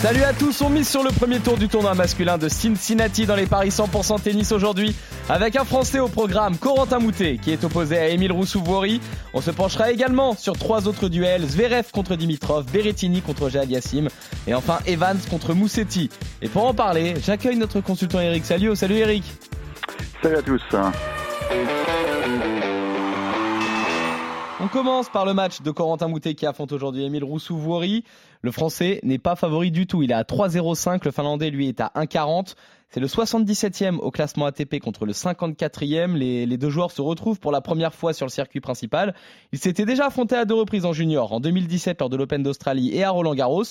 Salut 0.00 0.22
à 0.22 0.32
tous, 0.32 0.62
on 0.62 0.70
mise 0.70 0.88
sur 0.88 1.02
le 1.02 1.10
premier 1.10 1.40
tour 1.40 1.56
du 1.56 1.66
tournoi 1.66 1.92
masculin 1.92 2.38
de 2.38 2.48
Cincinnati 2.48 3.26
dans 3.26 3.34
les 3.34 3.46
paris 3.46 3.70
100% 3.70 4.22
tennis 4.22 4.52
aujourd'hui 4.52 4.94
avec 5.28 5.56
un 5.56 5.64
Français 5.64 5.98
au 5.98 6.06
programme, 6.06 6.56
Corentin 6.56 7.00
Moutet, 7.00 7.38
qui 7.42 7.50
est 7.50 7.64
opposé 7.64 7.98
à 7.98 8.06
Émile 8.06 8.30
Roussouvori. 8.30 9.00
On 9.34 9.40
se 9.40 9.50
penchera 9.50 9.90
également 9.90 10.36
sur 10.36 10.56
trois 10.56 10.86
autres 10.86 11.08
duels, 11.08 11.44
Zverev 11.44 11.90
contre 11.90 12.14
Dimitrov, 12.14 12.64
Berrettini 12.70 13.22
contre 13.22 13.48
Jad 13.48 13.68
Yassim 13.68 14.06
et 14.46 14.54
enfin 14.54 14.78
Evans 14.86 15.18
contre 15.28 15.52
Moussetti. 15.52 16.10
Et 16.42 16.48
pour 16.48 16.64
en 16.64 16.74
parler, 16.74 17.14
j'accueille 17.20 17.56
notre 17.56 17.80
consultant 17.80 18.20
Eric 18.20 18.44
Salio. 18.44 18.76
Salut 18.76 18.98
Eric 18.98 19.24
Salut 20.22 20.36
à 20.36 20.42
tous 20.42 20.62
on 24.60 24.66
commence 24.66 25.08
par 25.08 25.24
le 25.24 25.34
match 25.34 25.62
de 25.62 25.70
Corentin 25.70 26.08
Moutet 26.08 26.34
qui 26.34 26.44
affronte 26.44 26.72
aujourd'hui 26.72 27.04
Émile 27.04 27.22
Roussouvori. 27.22 28.04
Le 28.42 28.50
français 28.50 28.98
n'est 29.04 29.18
pas 29.18 29.36
favori 29.36 29.70
du 29.70 29.86
tout. 29.86 30.02
Il 30.02 30.10
est 30.10 30.14
à 30.14 30.22
3,05. 30.22 31.04
Le 31.04 31.10
finlandais, 31.12 31.50
lui, 31.50 31.68
est 31.68 31.80
à 31.80 31.92
1,40. 31.94 32.54
C'est 32.88 33.00
le 33.00 33.06
77e 33.06 33.98
au 33.98 34.10
classement 34.10 34.46
ATP 34.46 34.80
contre 34.80 35.06
le 35.06 35.12
54e. 35.12 36.14
Les, 36.14 36.46
les, 36.46 36.56
deux 36.56 36.70
joueurs 36.70 36.90
se 36.90 37.02
retrouvent 37.02 37.38
pour 37.38 37.52
la 37.52 37.60
première 37.60 37.94
fois 37.94 38.12
sur 38.12 38.26
le 38.26 38.30
circuit 38.30 38.60
principal. 38.60 39.14
Ils 39.52 39.58
s'étaient 39.58 39.84
déjà 39.84 40.06
affrontés 40.06 40.36
à 40.36 40.44
deux 40.44 40.54
reprises 40.54 40.84
en 40.84 40.92
junior, 40.92 41.32
en 41.32 41.40
2017 41.40 42.00
lors 42.00 42.08
de 42.08 42.16
l'Open 42.16 42.42
d'Australie 42.42 42.90
et 42.94 43.04
à 43.04 43.10
Roland 43.10 43.34
Garros. 43.34 43.64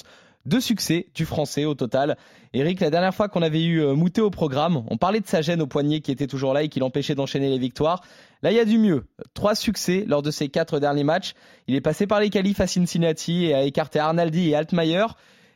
Deux 0.47 0.61
succès 0.61 1.07
du 1.13 1.25
français 1.25 1.65
au 1.65 1.75
total. 1.75 2.15
Eric, 2.53 2.79
la 2.79 2.89
dernière 2.89 3.13
fois 3.13 3.27
qu'on 3.27 3.41
avait 3.41 3.65
eu 3.65 3.81
euh, 3.81 3.95
Moutet 3.95 4.21
au 4.21 4.29
programme, 4.29 4.81
on 4.89 4.95
parlait 4.95 5.19
de 5.19 5.27
sa 5.27 5.41
gêne 5.41 5.61
au 5.61 5.67
poignet 5.67 5.99
qui 5.99 6.09
était 6.09 6.25
toujours 6.25 6.53
là 6.53 6.63
et 6.63 6.69
qui 6.69 6.79
l'empêchait 6.79 7.15
d'enchaîner 7.15 7.49
les 7.49 7.57
victoires. 7.57 8.01
Là, 8.43 8.51
il 8.53 8.55
y 8.55 8.59
a 8.61 8.63
du 8.63 8.77
mieux. 8.77 9.03
Trois 9.33 9.55
succès 9.55 10.05
lors 10.07 10.21
de 10.21 10.31
ses 10.31 10.47
quatre 10.47 10.79
derniers 10.79 11.03
matchs. 11.03 11.33
Il 11.67 11.75
est 11.75 11.81
passé 11.81 12.07
par 12.07 12.21
les 12.21 12.29
qualifs 12.29 12.61
à 12.61 12.67
Cincinnati 12.67 13.47
et 13.47 13.55
a 13.55 13.63
écarté 13.63 13.99
Arnaldi 13.99 14.51
et 14.51 14.55
Altmaier. 14.55 15.07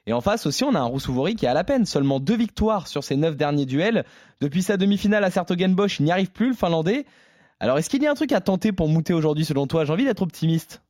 Et 0.08 0.12
en 0.12 0.20
face 0.20 0.46
aussi, 0.46 0.66
on 0.66 0.76
a 0.76 0.80
un 0.80 0.84
Roussouvori 0.84 1.36
qui 1.36 1.48
a 1.48 1.52
à 1.52 1.54
la 1.54 1.64
peine. 1.64 1.86
Seulement 1.86 2.20
deux 2.20 2.36
victoires 2.36 2.90
sur 2.90 3.06
ses 3.06 3.16
neuf 3.16 3.38
derniers 3.38 3.66
duels. 3.66 4.04
Depuis 4.42 4.62
sa 4.62 4.76
demi-finale 4.76 5.24
à 5.24 5.32
Sertogenbosch, 5.32 6.02
il 6.02 6.04
n'y 6.04 6.12
arrive 6.12 6.34
plus, 6.34 6.50
le 6.50 6.54
Finlandais. 6.54 7.06
Alors, 7.62 7.78
est-ce 7.78 7.90
qu'il 7.90 8.04
y 8.04 8.08
a 8.08 8.12
un 8.12 8.16
truc 8.16 8.34
à 8.34 8.42
tenter 8.42 8.74
pour 8.74 8.90
Moutet 8.90 9.14
aujourd'hui, 9.14 9.46
selon 9.46 9.68
toi 9.68 9.86
J'ai 9.86 9.94
envie 9.94 10.04
d'être 10.04 10.22
optimiste. 10.22 10.82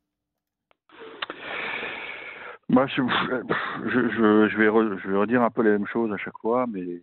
Moi, 2.72 2.86
je, 2.86 4.56
vais 4.56 4.68
redire 4.68 5.42
un 5.42 5.50
peu 5.50 5.62
la 5.62 5.72
même 5.72 5.86
chose 5.86 6.10
à 6.10 6.16
chaque 6.16 6.38
fois, 6.38 6.66
mais 6.66 7.02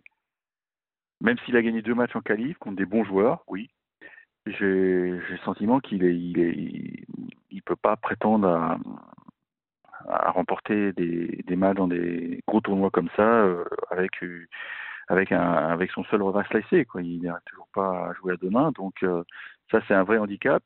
même 1.20 1.38
s'il 1.38 1.56
a 1.56 1.62
gagné 1.62 1.80
deux 1.80 1.94
matchs 1.94 2.16
en 2.16 2.20
qualif 2.20 2.58
contre 2.58 2.76
des 2.76 2.86
bons 2.86 3.04
joueurs, 3.04 3.44
oui, 3.46 3.70
j'ai 4.46 5.10
le 5.10 5.38
sentiment 5.44 5.78
qu'il 5.78 6.02
est, 6.02 6.16
il 6.16 6.40
est, 6.40 7.04
il 7.50 7.62
peut 7.62 7.76
pas 7.76 7.96
prétendre 7.96 8.48
à, 8.48 8.78
remporter 10.32 10.92
des, 10.94 11.44
des, 11.46 11.56
matchs 11.56 11.76
dans 11.76 11.86
des 11.86 12.42
gros 12.48 12.60
tournois 12.60 12.90
comme 12.90 13.10
ça 13.16 13.22
euh, 13.22 13.64
avec 13.90 14.12
avec 15.08 15.30
avec 15.30 15.90
son 15.92 16.02
seul 16.04 16.22
revers 16.22 16.46
slicé 16.48 16.84
quoi. 16.84 17.02
Il 17.02 17.22
n'arrive 17.22 17.42
toujours 17.46 17.68
pas 17.72 18.08
à 18.08 18.12
jouer 18.14 18.32
à 18.32 18.36
deux 18.36 18.50
mains, 18.50 18.72
donc 18.72 18.94
euh, 19.04 19.22
ça 19.70 19.80
c'est 19.86 19.94
un 19.94 20.02
vrai 20.02 20.18
handicap. 20.18 20.64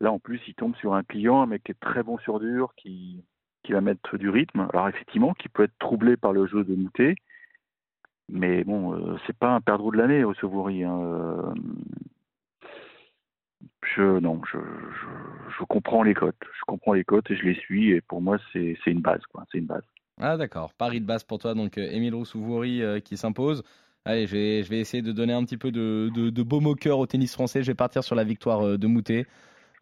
Là 0.00 0.10
en 0.10 0.18
plus, 0.18 0.40
il 0.48 0.54
tombe 0.54 0.74
sur 0.76 0.94
un 0.94 1.04
client, 1.04 1.42
un 1.42 1.46
mec 1.46 1.62
qui 1.62 1.72
est 1.72 1.80
très 1.80 2.02
bon 2.02 2.18
sur 2.18 2.40
dur, 2.40 2.72
qui 2.76 3.24
qui 3.62 3.72
va 3.72 3.80
mettre 3.80 4.16
du 4.16 4.28
rythme. 4.28 4.68
Alors 4.72 4.88
effectivement, 4.88 5.34
qui 5.34 5.48
peut 5.48 5.64
être 5.64 5.78
troublé 5.78 6.16
par 6.16 6.32
le 6.32 6.46
jeu 6.46 6.64
de 6.64 6.74
Moutet, 6.74 7.14
mais 8.28 8.64
bon, 8.64 8.94
euh, 8.94 9.16
c'est 9.26 9.36
pas 9.36 9.50
un 9.50 9.60
perdreau 9.60 9.92
de 9.92 9.98
l'année 9.98 10.24
au 10.24 10.34
Sevoury. 10.34 10.84
Hein. 10.84 10.98
Euh, 11.02 11.52
je 13.94 14.20
non, 14.20 14.40
je, 14.50 15.64
comprends 15.68 16.02
les 16.02 16.14
cotes. 16.14 16.34
Je 16.40 16.64
comprends 16.66 16.94
les 16.94 17.04
cotes 17.04 17.30
et 17.30 17.36
je 17.36 17.44
les 17.44 17.54
suis. 17.54 17.90
Et 17.90 18.00
pour 18.00 18.22
moi, 18.22 18.38
c'est 18.52 18.76
une 18.86 19.00
base. 19.00 19.20
Ah 20.20 20.36
d'accord. 20.36 20.72
Paris 20.74 21.00
de 21.00 21.06
base 21.06 21.24
pour 21.24 21.38
toi, 21.38 21.54
donc 21.54 21.78
euh, 21.78 21.90
Émile 21.90 22.14
Roussouvoury 22.14 22.82
qui 23.04 23.16
s'impose. 23.16 23.62
Allez, 24.04 24.26
je 24.26 24.68
vais, 24.68 24.80
essayer 24.80 25.02
de 25.02 25.12
donner 25.12 25.32
un 25.32 25.44
petit 25.44 25.56
peu 25.56 25.70
de, 25.70 26.10
de, 26.14 26.30
de 26.30 26.42
beau 26.42 26.60
moqueur 26.60 26.98
au 26.98 27.06
tennis 27.06 27.34
français. 27.34 27.62
Je 27.62 27.68
vais 27.68 27.76
partir 27.76 28.02
sur 28.02 28.16
la 28.16 28.24
victoire 28.24 28.78
de 28.78 28.86
Moutet 28.86 29.26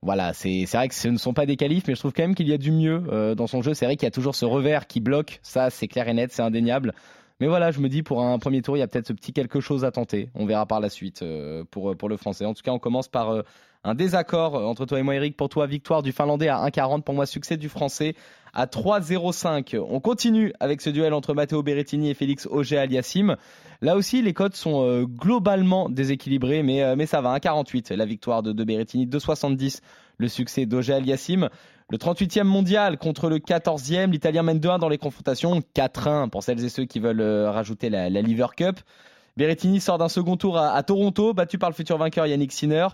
voilà, 0.03 0.33
c'est 0.33 0.65
vrai 0.65 0.89
que 0.89 0.95
ce 0.95 1.09
ne 1.09 1.19
sont 1.19 1.35
pas 1.35 1.45
des 1.45 1.57
qualifs, 1.57 1.85
mais 1.87 1.95
je 1.95 2.01
trouve 2.01 2.15
quand 2.15 2.23
même 2.23 2.35
qu'il 2.35 2.49
y 2.49 2.55
a 2.55 2.59
du 2.59 2.73
mieux 2.73 3.03
euh, 3.13 3.35
dans 3.35 3.47
son 3.47 3.61
jeu. 3.61 3.75
C'est 3.75 3.85
vrai 3.85 3.97
qu'il 3.97 4.07
y 4.07 4.09
a 4.09 4.11
toujours 4.11 4.35
ce 4.35 4.47
revers 4.47 4.87
qui 4.87 5.01
bloque, 5.01 5.41
ça 5.43 5.69
c'est 5.69 5.89
clair 5.89 6.09
et 6.09 6.15
net, 6.15 6.33
c'est 6.33 6.43
indéniable. 6.43 6.95
Mais 7.41 7.47
voilà, 7.47 7.71
je 7.71 7.81
me 7.81 7.89
dis 7.89 8.03
pour 8.03 8.23
un 8.23 8.39
premier 8.39 8.63
tour, 8.63 8.77
il 8.77 8.81
y 8.81 8.83
a 8.83 8.87
peut-être 8.87 9.09
ce 9.09 9.13
petit 9.13 9.33
quelque 9.33 9.61
chose 9.61 9.85
à 9.85 9.91
tenter. 9.91 10.31
On 10.35 10.47
verra 10.47 10.67
par 10.67 10.81
la 10.81 10.91
suite 10.91 11.23
euh, 11.23 11.65
pour, 11.71 11.97
pour 11.97 12.09
le 12.09 12.17
français. 12.17 12.45
En 12.45 12.55
tout 12.55 12.63
cas, 12.63 12.73
on 12.73 12.79
commence 12.79 13.09
par 13.09 13.31
euh, 13.31 13.43
un 13.83 13.95
désaccord 13.95 14.55
entre 14.55 14.85
toi 14.85 14.99
et 14.99 15.03
moi, 15.03 15.15
Eric. 15.15 15.37
Pour 15.37 15.49
toi, 15.49 15.67
victoire 15.67 16.03
du 16.03 16.13
Finlandais 16.13 16.49
à 16.49 16.59
1,40. 16.67 17.03
Pour 17.03 17.15
moi, 17.15 17.25
succès 17.27 17.57
du 17.57 17.69
Français 17.69 18.15
à 18.53 18.67
3,05. 18.67 19.79
On 19.79 20.01
continue 20.01 20.53
avec 20.61 20.81
ce 20.81 20.91
duel 20.91 21.15
entre 21.15 21.35
Matteo 21.35 21.63
Berrettini 21.63 22.11
et 22.11 22.15
Félix 22.15 22.47
Auger-Aliassime. 22.47 23.37
Là 23.81 23.97
aussi, 23.97 24.23
les 24.23 24.35
codes 24.35 24.55
sont 24.55 24.85
euh, 24.85 25.05
globalement 25.07 25.89
déséquilibrés, 25.89 26.63
mais, 26.63 26.83
euh, 26.83 26.97
mais 26.97 27.07
ça 27.07 27.21
va. 27.21 27.37
1,48 27.39 27.95
la 27.95 28.05
victoire 28.05 28.43
de, 28.43 28.53
de 28.53 28.65
Berrettini, 28.65 29.07
2,70 29.07 29.81
le 30.19 30.29
succès 30.29 30.67
d'Auger-Aliassime. 30.67 31.49
Le 31.91 31.99
38e 31.99 32.45
mondial 32.45 32.99
contre 32.99 33.29
le 33.29 33.39
14e, 33.39 34.11
l'Italien 34.11 34.43
mène 34.43 34.59
2-1 34.59 34.79
dans 34.79 34.89
les 34.89 34.99
confrontations, 34.99 35.61
4-1 35.75 36.31
pour 36.31 36.43
celles 36.43 36.65
et 36.65 36.69
ceux 36.69 36.85
qui 36.85 37.01
veulent 37.01 37.21
euh, 37.21 37.51
rajouter 37.51 37.91
la, 37.91 38.09
la 38.09 38.23
Liver 38.23 38.47
Cup. 38.57 38.79
Berrettini 39.37 39.81
sort 39.81 39.99
d'un 39.99 40.09
second 40.09 40.37
tour 40.37 40.59
à, 40.59 40.83
Toronto, 40.83 41.35
battu 41.35 41.59
par 41.59 41.71
le 41.71 41.75
futur 41.75 41.99
vainqueur 41.99 42.27
Yannick 42.27 42.53
Sinner. 42.53 42.87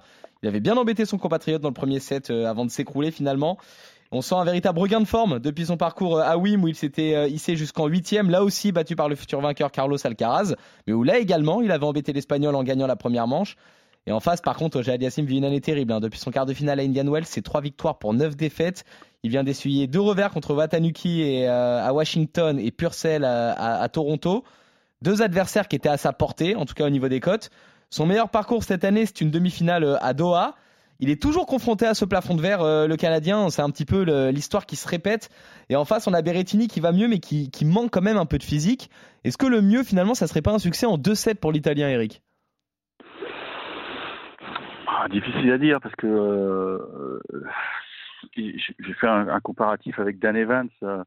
Il 0.43 0.49
avait 0.49 0.61
bien 0.61 0.77
embêté 0.77 1.05
son 1.05 1.19
compatriote 1.19 1.63
dans 1.63 1.69
le 1.69 1.75
premier 1.75 1.99
set 1.99 2.31
avant 2.31 2.65
de 2.65 2.71
s'écrouler 2.71 3.11
finalement. 3.11 3.59
On 4.13 4.23
sent 4.23 4.37
un 4.37 4.45
véritable 4.45 4.79
regain 4.79 5.01
de 5.01 5.07
forme 5.07 5.41
depuis 5.41 5.67
son 5.67 5.77
parcours 5.77 6.19
euh, 6.19 6.23
à 6.23 6.39
Wim 6.39 6.63
où 6.63 6.69
il 6.69 6.77
s'était 6.77 7.15
euh, 7.15 7.29
hissé 7.29 7.57
jusqu'en 7.57 7.87
huitième, 7.87 8.31
là 8.31 8.45
aussi 8.45 8.71
battu 8.71 8.95
par 8.95 9.09
le 9.09 9.17
futur 9.17 9.41
vainqueur 9.41 9.73
Carlos 9.73 9.99
Alcaraz, 10.05 10.55
mais 10.87 10.93
où 10.93 11.03
là 11.03 11.19
également 11.19 11.61
il 11.61 11.73
avait 11.73 11.85
embêté 11.85 12.13
l'Espagnol 12.13 12.55
en 12.55 12.63
gagnant 12.63 12.87
la 12.87 12.97
première 12.97 13.27
manche. 13.27 13.57
Et 14.07 14.13
en 14.13 14.21
face, 14.21 14.41
par 14.41 14.57
contre, 14.57 14.83
Jad 14.83 15.03
Yassim 15.03 15.25
vit 15.25 15.39
une 15.39 15.45
année 15.45 15.61
terrible. 15.61 15.93
Hein. 15.93 16.01
Depuis 16.01 16.19
son 16.19 16.31
quart 16.31 16.47
de 16.47 16.55
finale 16.55 16.79
à 16.79 16.83
Indian 16.83 17.11
Wells, 17.11 17.27
c'est 17.27 17.43
trois 17.43 17.61
victoires 17.61 17.99
pour 17.99 18.15
neuf 18.15 18.37
défaites. 18.37 18.85
Il 19.25 19.31
vient 19.31 19.43
d'essuyer 19.43 19.89
deux 19.89 20.01
revers 20.01 20.31
contre 20.31 20.55
Watanuki 20.55 21.23
et, 21.23 21.49
euh, 21.49 21.85
à 21.85 21.93
Washington 21.93 22.59
et 22.61 22.71
Purcell 22.71 23.25
à, 23.25 23.89
Toronto. 23.93 24.45
Deux 25.03 25.23
adversaires 25.23 25.67
qui 25.67 25.77
étaient 25.77 25.89
à 25.89 25.97
sa 25.97 26.13
portée, 26.13 26.55
en 26.55 26.65
tout 26.65 26.75
cas 26.75 26.87
au 26.87 26.91
niveau 26.91 27.09
des 27.09 27.21
cotes. 27.21 27.51
Son 27.91 28.07
meilleur 28.07 28.31
parcours 28.31 28.63
cette 28.63 28.85
année, 28.85 29.07
c'est 29.07 29.21
une 29.21 29.31
demi-finale 29.31 29.99
à 30.01 30.15
Doha. 30.15 30.55
Il 31.01 31.11
est 31.11 31.21
toujours 31.21 31.47
confronté 31.47 31.85
à 31.85 31.95
ce 31.95 32.05
plafond 32.05 32.35
de 32.35 32.41
verre, 32.41 32.63
euh, 32.63 32.87
le 32.87 32.97
Canadien. 32.97 33.51
C'est 33.51 33.63
un 33.63 33.71
petit 33.71 33.85
peu 33.85 34.03
l'histoire 34.31 34.67
qui 34.67 34.77
se 34.77 34.89
répète. 34.89 35.31
Et 35.69 35.77
en 35.77 35.85
face, 35.85 36.07
on 36.07 36.15
a 36.15 36.23
Berrettini 36.23 36.69
qui 36.69 36.81
va 36.81 36.93
mieux, 36.93 37.09
mais 37.09 37.19
qui, 37.19 37.51
manque 37.65 37.91
quand 37.91 38.01
même 38.01 38.17
un 38.17 38.27
peu 38.27 38.39
de 38.39 38.45
physique. 38.45 38.89
Est-ce 39.25 39.37
que 39.37 39.47
le 39.47 39.61
mieux, 39.61 39.83
finalement, 39.83 40.15
ça 40.15 40.27
serait 40.27 40.43
pas 40.43 40.53
un 40.53 40.59
succès 40.59 40.87
en 40.87 40.97
2-7 40.97 41.35
pour 41.35 41.53
l'Italien, 41.53 41.89
Eric? 41.89 42.23
Ah, 44.87 45.09
Difficile 45.09 45.53
à 45.53 45.59
dire 45.59 45.81
parce 45.81 45.95
que 45.97 46.07
euh, 46.07 47.21
j'ai 48.37 48.93
fait 48.95 49.07
un, 49.07 49.41
comparatif 49.41 49.99
avec 49.99 50.19
Dan 50.19 50.37
Evans. 50.37 50.69
Euh, 50.83 51.03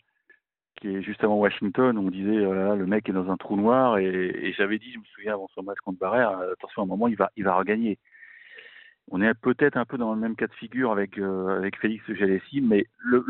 qui 0.80 0.96
est 0.96 1.02
juste 1.02 1.22
avant 1.26 1.36
Washington, 1.36 1.98
on 1.98 2.10
disait 2.10 2.46
oh 2.46 2.74
le 2.74 2.86
mec 2.86 3.10
est 3.10 3.12
dans 3.12 3.30
un 3.30 3.36
trou 3.36 3.58
noir 3.58 3.98
et, 3.98 4.54
j'avais 4.58 4.80
dit, 4.80 4.94
je 4.94 5.00
me 5.00 5.04
souviens 5.14 5.34
avant 5.34 5.50
son 5.54 5.62
match 5.62 5.80
contre 5.84 6.00
Barrère, 6.00 6.40
attention 6.54 6.84
à 6.84 6.86
un 6.86 6.88
moment 6.88 7.10
il 7.10 7.18
va 7.18 7.32
il 7.36 7.44
va 7.44 7.56
regagner 7.56 8.00
on 9.12 9.22
est 9.22 9.34
peut-être 9.34 9.78
un 9.78 9.86
peu 9.86 9.98
dans 9.98 10.14
le 10.14 10.20
même 10.20 10.36
cas 10.36 10.48
de 10.48 10.54
figure 10.54 10.92
avec 10.92 11.18
euh, 11.18 11.58
avec 11.58 11.78
Félix 11.80 12.04
Jalessi, 12.14 12.62
mais 12.62 12.86
le, 12.98 13.24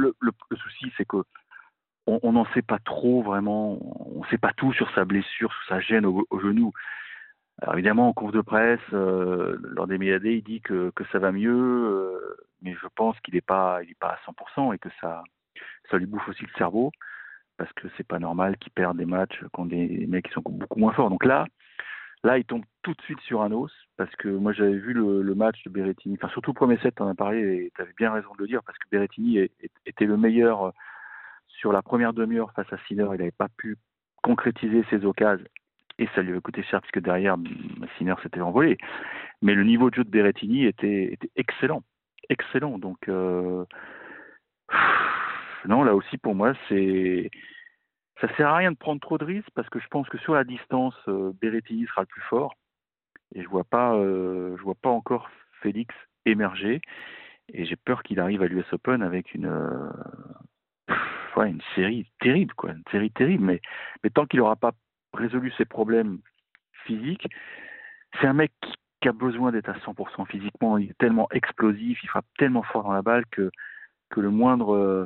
souci 0.51 0.91
c'est 0.97 1.05
que 1.05 1.17
on 2.07 2.31
n'en 2.31 2.45
sait 2.53 2.63
pas 2.63 2.79
trop 2.79 3.21
vraiment, 3.21 3.77
on 4.15 4.23
ne 4.23 4.27
sait 4.29 4.39
pas 4.39 4.51
tout 4.53 4.73
sur 4.73 4.89
sa 4.95 5.05
blessure, 5.05 5.53
sur 5.53 5.67
sa 5.67 5.79
gêne 5.79 6.07
au, 6.07 6.25
genou. 6.41 6.73
Alors 7.61 7.75
évidemment 7.75 8.09
en 8.09 8.13
conf 8.13 8.31
de 8.31 8.41
presse, 8.41 8.79
euh, 8.93 9.57
lors 9.61 9.87
des 9.87 9.97
médiadés, 9.97 10.35
il 10.35 10.43
dit 10.43 10.61
que, 10.61 10.91
que 10.91 11.03
ça 11.11 11.19
va 11.19 11.31
mieux, 11.31 11.51
euh, 11.51 12.37
mais 12.61 12.73
je 12.73 12.87
pense 12.95 13.19
qu'il 13.21 13.33
n'est 13.35 13.41
pas 13.41 13.81
pas 13.99 14.17
à 14.25 14.31
100% 14.31 14.73
et 14.73 14.79
que 14.79 14.89
ça 15.01 15.23
ça 15.91 15.97
lui 15.97 16.05
bouffe 16.05 16.27
aussi 16.29 16.43
le 16.43 16.57
cerveau 16.57 16.91
parce 17.57 17.71
que 17.73 17.87
c'est 17.97 18.07
pas 18.07 18.19
normal 18.19 18.57
qu'il 18.57 18.71
perde 18.71 18.97
des 18.97 19.05
matchs 19.05 19.43
contre 19.51 19.71
des 19.71 20.07
mecs 20.07 20.27
qui 20.27 20.33
sont 20.33 20.41
beaucoup 20.45 20.79
moins 20.79 20.93
forts. 20.93 21.09
Donc 21.09 21.25
là, 21.25 21.45
Là, 22.23 22.37
il 22.37 22.43
tombe 22.43 22.63
tout 22.81 22.93
de 22.93 23.01
suite 23.03 23.19
sur 23.21 23.41
un 23.41 23.51
os, 23.51 23.71
parce 23.95 24.13
que 24.17 24.27
moi 24.27 24.51
j'avais 24.51 24.77
vu 24.77 24.93
le, 24.93 25.35
match 25.35 25.63
de 25.63 25.69
Berrettini, 25.69 26.17
enfin 26.19 26.27
surtout 26.29 26.51
le 26.51 26.55
premier 26.55 26.77
set, 26.79 26.95
tu 26.95 27.01
en 27.01 27.07
as 27.07 27.15
parlé, 27.15 27.39
et 27.39 27.71
tu 27.73 27.81
avais 27.81 27.93
bien 27.97 28.11
raison 28.11 28.33
de 28.33 28.41
le 28.41 28.47
dire, 28.47 28.61
parce 28.63 28.77
que 28.77 28.89
Berrettini 28.91 29.37
était 29.85 30.05
le 30.05 30.17
meilleur 30.17 30.63
euh, 30.63 30.71
sur 31.47 31.71
la 31.71 31.81
première 31.81 32.11
demi-heure 32.11 32.51
face 32.53 32.71
à 32.73 32.77
Sinner, 32.87 33.07
il 33.13 33.19
n'avait 33.19 33.31
pas 33.31 33.47
pu 33.47 33.77
concrétiser 34.21 34.83
ses 34.89 35.05
occasions, 35.05 35.45
et 35.99 36.07
ça 36.15 36.21
lui 36.21 36.31
avait 36.31 36.41
coûté 36.41 36.63
cher, 36.63 36.81
puisque 36.81 37.01
derrière, 37.01 37.35
Sinner 37.97 38.15
s'était 38.23 38.41
envolé. 38.41 38.77
Mais 39.41 39.53
le 39.53 39.63
niveau 39.63 39.89
de 39.89 39.95
jeu 39.95 40.03
de 40.03 40.09
Berrettini 40.09 40.65
était, 40.65 41.17
excellent, 41.35 41.83
excellent, 42.29 42.79
donc... 42.79 43.07
Euh, 43.09 43.65
non, 45.65 45.83
là 45.83 45.93
aussi 45.93 46.17
pour 46.17 46.35
moi, 46.35 46.53
c'est 46.69 47.29
ça 48.21 48.33
sert 48.35 48.47
à 48.47 48.57
rien 48.57 48.71
de 48.71 48.77
prendre 48.77 49.01
trop 49.01 49.17
de 49.17 49.25
risques 49.25 49.49
parce 49.55 49.69
que 49.69 49.79
je 49.79 49.87
pense 49.87 50.07
que 50.09 50.17
sur 50.19 50.33
la 50.33 50.43
distance, 50.43 50.95
euh, 51.07 51.31
Berrettini 51.41 51.85
sera 51.85 52.01
le 52.01 52.07
plus 52.07 52.21
fort. 52.23 52.55
Et 53.35 53.43
je 53.43 53.47
vois 53.47 53.63
pas, 53.63 53.93
euh, 53.95 54.55
je 54.57 54.63
vois 54.63 54.75
pas 54.75 54.89
encore 54.89 55.29
Félix 55.61 55.93
émerger. 56.25 56.81
Et 57.53 57.65
j'ai 57.65 57.75
peur 57.75 58.03
qu'il 58.03 58.19
arrive 58.19 58.41
à 58.41 58.47
l'US 58.47 58.65
Open 58.71 59.01
avec 59.01 59.33
une, 59.33 59.49
série 61.75 62.09
terrible, 62.19 62.53
quoi, 62.53 62.71
une 62.71 62.83
série 62.91 63.11
terrible. 63.11 63.59
Mais 64.03 64.09
tant 64.09 64.25
qu'il 64.25 64.39
n'aura 64.39 64.55
pas 64.55 64.73
résolu 65.19 65.51
ses 65.57 65.65
problèmes 65.65 66.19
physiques, 66.85 67.27
c'est 68.19 68.27
un 68.27 68.33
mec 68.33 68.51
qui, 68.61 68.73
qui 69.01 69.07
a 69.07 69.11
besoin 69.11 69.51
d'être 69.51 69.69
à 69.69 69.77
100% 69.77 70.25
physiquement. 70.27 70.77
Il 70.77 70.89
est 70.89 70.97
tellement 70.97 71.27
explosif, 71.31 71.99
il 72.03 72.07
frappe 72.07 72.25
tellement 72.37 72.63
fort 72.63 72.83
dans 72.83 72.93
la 72.93 73.01
balle 73.01 73.25
que, 73.31 73.51
que 74.09 74.19
le 74.19 74.29
moindre 74.29 74.75
euh, 74.75 75.05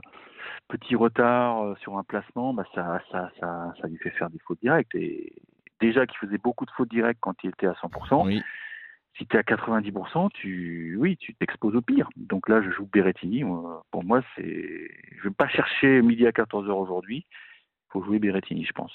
petit 0.69 0.95
retard 0.95 1.63
euh, 1.63 1.75
sur 1.81 1.97
un 1.97 2.03
placement, 2.03 2.53
bah, 2.53 2.65
ça, 2.73 3.01
ça, 3.11 3.31
ça, 3.39 3.73
ça 3.79 3.87
lui 3.87 3.97
fait 3.97 4.11
faire 4.11 4.29
des 4.29 4.39
fautes 4.39 4.59
directes. 4.61 4.95
Et 4.95 5.33
déjà 5.79 6.05
qu'il 6.05 6.17
faisait 6.17 6.37
beaucoup 6.37 6.65
de 6.65 6.71
fautes 6.71 6.89
directes 6.89 7.19
quand 7.21 7.35
il 7.43 7.49
était 7.49 7.67
à 7.67 7.73
100%, 7.73 8.25
Oui. 8.25 8.41
si 9.17 9.27
tu 9.27 9.35
es 9.35 9.39
à 9.39 9.43
90%, 9.43 10.29
tu, 10.33 10.95
oui, 10.99 11.17
tu 11.17 11.35
t'exposes 11.35 11.75
au 11.75 11.81
pire. 11.81 12.09
Donc 12.15 12.49
là, 12.49 12.61
je 12.61 12.71
joue 12.71 12.87
Berrettini. 12.91 13.43
Moi, 13.43 13.83
Pour 13.91 14.03
moi, 14.03 14.21
c'est, 14.35 14.89
je 15.17 15.23
vais 15.27 15.33
pas 15.33 15.47
chercher 15.47 16.01
midi 16.01 16.25
à 16.25 16.31
14h 16.31 16.71
aujourd'hui. 16.71 17.25
Faut 17.93 18.03
jouer 18.03 18.19
Berrettini, 18.19 18.65
je 18.65 18.73
pense. 18.73 18.91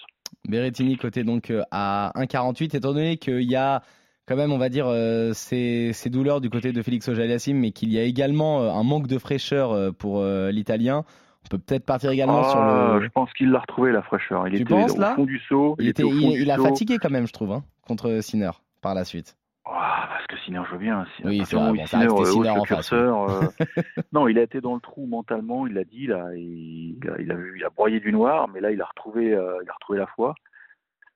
Berrettini 0.47 0.97
côté 0.99 1.25
donc 1.25 1.51
euh, 1.51 1.63
à 1.71 2.13
1,48 2.17 2.77
étant 2.77 2.93
donné 2.93 3.17
qu'il 3.17 3.43
y 3.51 3.57
a 3.57 3.83
quand 4.27 4.37
même 4.37 4.53
on 4.53 4.59
va 4.59 4.69
dire 4.69 4.87
euh, 4.89 5.33
ces, 5.33 5.93
ces 5.95 6.11
douleurs 6.11 6.41
du 6.43 6.51
côté 6.51 6.73
de 6.73 6.83
Félix 6.83 7.09
Auger-Aliassime 7.09 7.57
mais 7.59 7.71
qu'il 7.71 7.91
y 7.91 7.99
a 7.99 8.03
également 8.03 8.61
euh, 8.61 8.71
un 8.71 8.83
manque 8.83 9.07
de 9.07 9.17
fraîcheur 9.19 9.95
pour 9.95 10.19
euh, 10.21 10.51
l'italien. 10.51 11.05
On 11.47 11.49
peut 11.49 11.59
peut-être 11.59 11.87
partir 11.87 12.11
également 12.11 12.45
sur 12.45 12.59
Ah, 12.59 12.97
le 12.99 13.05
Je 13.05 13.09
pense 13.09 13.33
qu'il 13.33 13.51
l'a 13.51 13.61
retrouvé 13.61 13.91
la 13.91 14.03
fraîcheur. 14.03 14.47
Il 14.49 14.57
Tu 14.57 14.63
était 14.63 14.75
penses, 14.75 14.97
au 14.97 15.01
là 15.01 15.15
fond 15.15 15.25
du 15.25 15.39
saut. 15.49 15.77
il, 15.79 15.89
était, 15.89 16.03
il, 16.03 16.51
a 16.51 16.59
fatigué 16.59 16.99
quand 17.01 17.09
même 17.11 17.27
je 17.27 17.33
trouve 17.33 17.53
hein, 17.53 17.65
contre 17.87 18.21
Sinner 18.21 18.51
par 18.83 18.95
la 18.95 19.05
suite. 19.05 19.38
Ah, 19.71 20.09
parce 20.11 20.27
que 20.27 20.37
Sinner 20.39 20.63
joue 20.71 20.79
bien. 20.79 21.07
Oui, 21.25 21.39
c'est 21.47 21.57
vrai, 21.57 21.69
bon, 21.77 21.87
Sinner, 21.87 22.09
Sinner 22.33 22.49
en 22.51 22.65
face, 22.65 22.93
euh, 22.93 23.49
non, 24.13 24.29
il 24.29 24.39
a 24.39 24.43
été 24.43 24.61
dans 24.61 24.75
le 24.75 24.81
trou 24.81 25.07
mentalement, 25.07 25.67
il 25.67 25.75
l'a 25.75 25.85
dit, 25.85 26.07
là, 26.07 26.31
il, 26.35 26.97
il 27.03 27.11
a, 27.11 27.21
il, 27.21 27.31
a, 27.33 27.37
il 27.57 27.65
a 27.65 27.71
broyé 27.71 28.01
du 28.01 28.13
noir, 28.13 28.49
mais 28.49 28.61
là, 28.61 28.71
il 28.71 28.81
a 28.81 28.87
retrouvé, 28.87 29.35
euh, 29.35 29.59
il 29.63 29.69
a 29.69 29.73
retrouvé 29.75 29.99
la 29.99 30.07
foi 30.07 30.35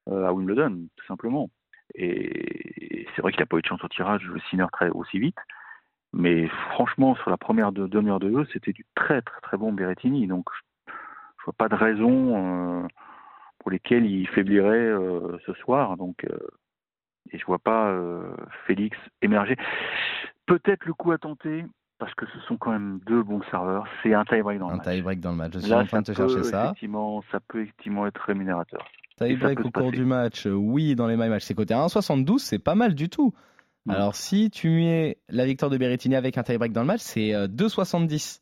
euh, 0.08 0.26
à 0.26 0.32
Wimbledon, 0.32 0.87
tout 0.96 1.06
simplement. 1.06 1.50
Et 1.94 3.06
c'est 3.14 3.22
vrai 3.22 3.32
qu'il 3.32 3.40
n'a 3.40 3.46
pas 3.46 3.56
eu 3.56 3.62
de 3.62 3.66
chance 3.66 3.82
au 3.84 3.88
tirage, 3.88 4.31
Sinner 4.50 4.66
très 4.72 4.90
aussi 4.90 5.19
vite, 5.19 5.38
mais 6.12 6.48
franchement, 6.72 7.14
sur 7.16 7.31
la 7.31 7.37
première 7.38 7.72
de- 7.72 7.87
demi-heure 7.87 8.20
de 8.20 8.31
jeu, 8.31 8.46
c'était 8.52 8.72
du 8.72 8.84
très 8.94 9.22
très 9.22 9.40
très 9.40 9.56
bon 9.56 9.72
Berrettini, 9.72 10.26
donc 10.26 10.46
je, 10.55 10.93
je 11.38 11.44
vois 11.46 11.55
pas 11.56 11.69
de 11.69 11.75
raison 11.75 12.87
pour 13.58 13.70
lesquelles 13.70 14.06
il 14.06 14.28
faiblirait 14.28 14.93
ce 15.46 15.52
soir, 15.55 15.96
donc. 15.96 16.26
Euh, 17.32 17.37
et 17.37 17.38
je 17.38 17.44
vois 17.46 17.58
pas 17.58 17.88
euh, 17.90 18.34
Félix 18.67 18.96
émerger. 19.23 19.56
Peut-être 20.46 20.84
le 20.84 20.93
coup 20.94 21.12
à 21.12 21.19
tenter, 21.19 21.64
parce 21.99 22.14
que 22.14 22.26
ce 22.26 22.38
sont 22.40 22.56
quand 22.56 22.73
même 22.73 23.00
deux 23.06 23.23
bons 23.23 23.43
serveurs. 23.50 23.87
C'est 24.02 24.12
un 24.14 24.25
tie-break 24.25 24.58
dans 24.58 24.69
le 24.69 24.75
Un 24.75 24.76
match. 24.79 24.87
tie-break 24.88 25.20
dans 25.20 25.31
le 25.31 25.37
match. 25.37 25.52
Je 25.55 25.58
suis 25.61 25.70
Là, 25.70 25.79
en 25.81 25.87
train 25.87 26.00
de 26.00 26.06
te 26.06 26.12
peut, 26.12 26.29
chercher 26.29 26.43
ça. 26.44 26.64
Effectivement, 26.64 27.23
ça 27.31 27.38
peut 27.40 27.62
effectivement 27.62 28.06
être 28.06 28.19
rémunérateur. 28.23 28.84
Tie 29.19 29.34
ça 29.37 29.44
break 29.44 29.58
peut 29.58 29.64
au 29.69 29.70
cours 29.70 29.84
passer. 29.90 29.96
du 29.99 30.05
match, 30.05 30.46
euh, 30.46 30.52
oui, 30.52 30.94
dans 30.94 31.06
les 31.06 31.17
my 31.17 31.29
match, 31.29 31.43
c'est 31.44 31.55
coté 31.55 31.75
à 31.75 31.79
1,72, 31.79 32.38
c'est 32.38 32.58
pas 32.58 32.75
mal 32.75 32.94
du 32.94 33.08
tout. 33.08 33.32
Alors 33.88 34.14
si 34.14 34.49
tu 34.49 34.70
mets 34.70 35.19
la 35.29 35.44
victoire 35.44 35.69
de 35.69 35.76
Berrettini 35.76 36.14
avec 36.14 36.38
un 36.38 36.44
tie 36.44 36.56
break 36.56 36.73
dans 36.73 36.82
le 36.82 36.87
match, 36.87 37.00
c'est 37.00 37.34
euh, 37.34 37.49
2,70. 37.49 38.40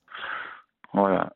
Voilà. 0.93 1.33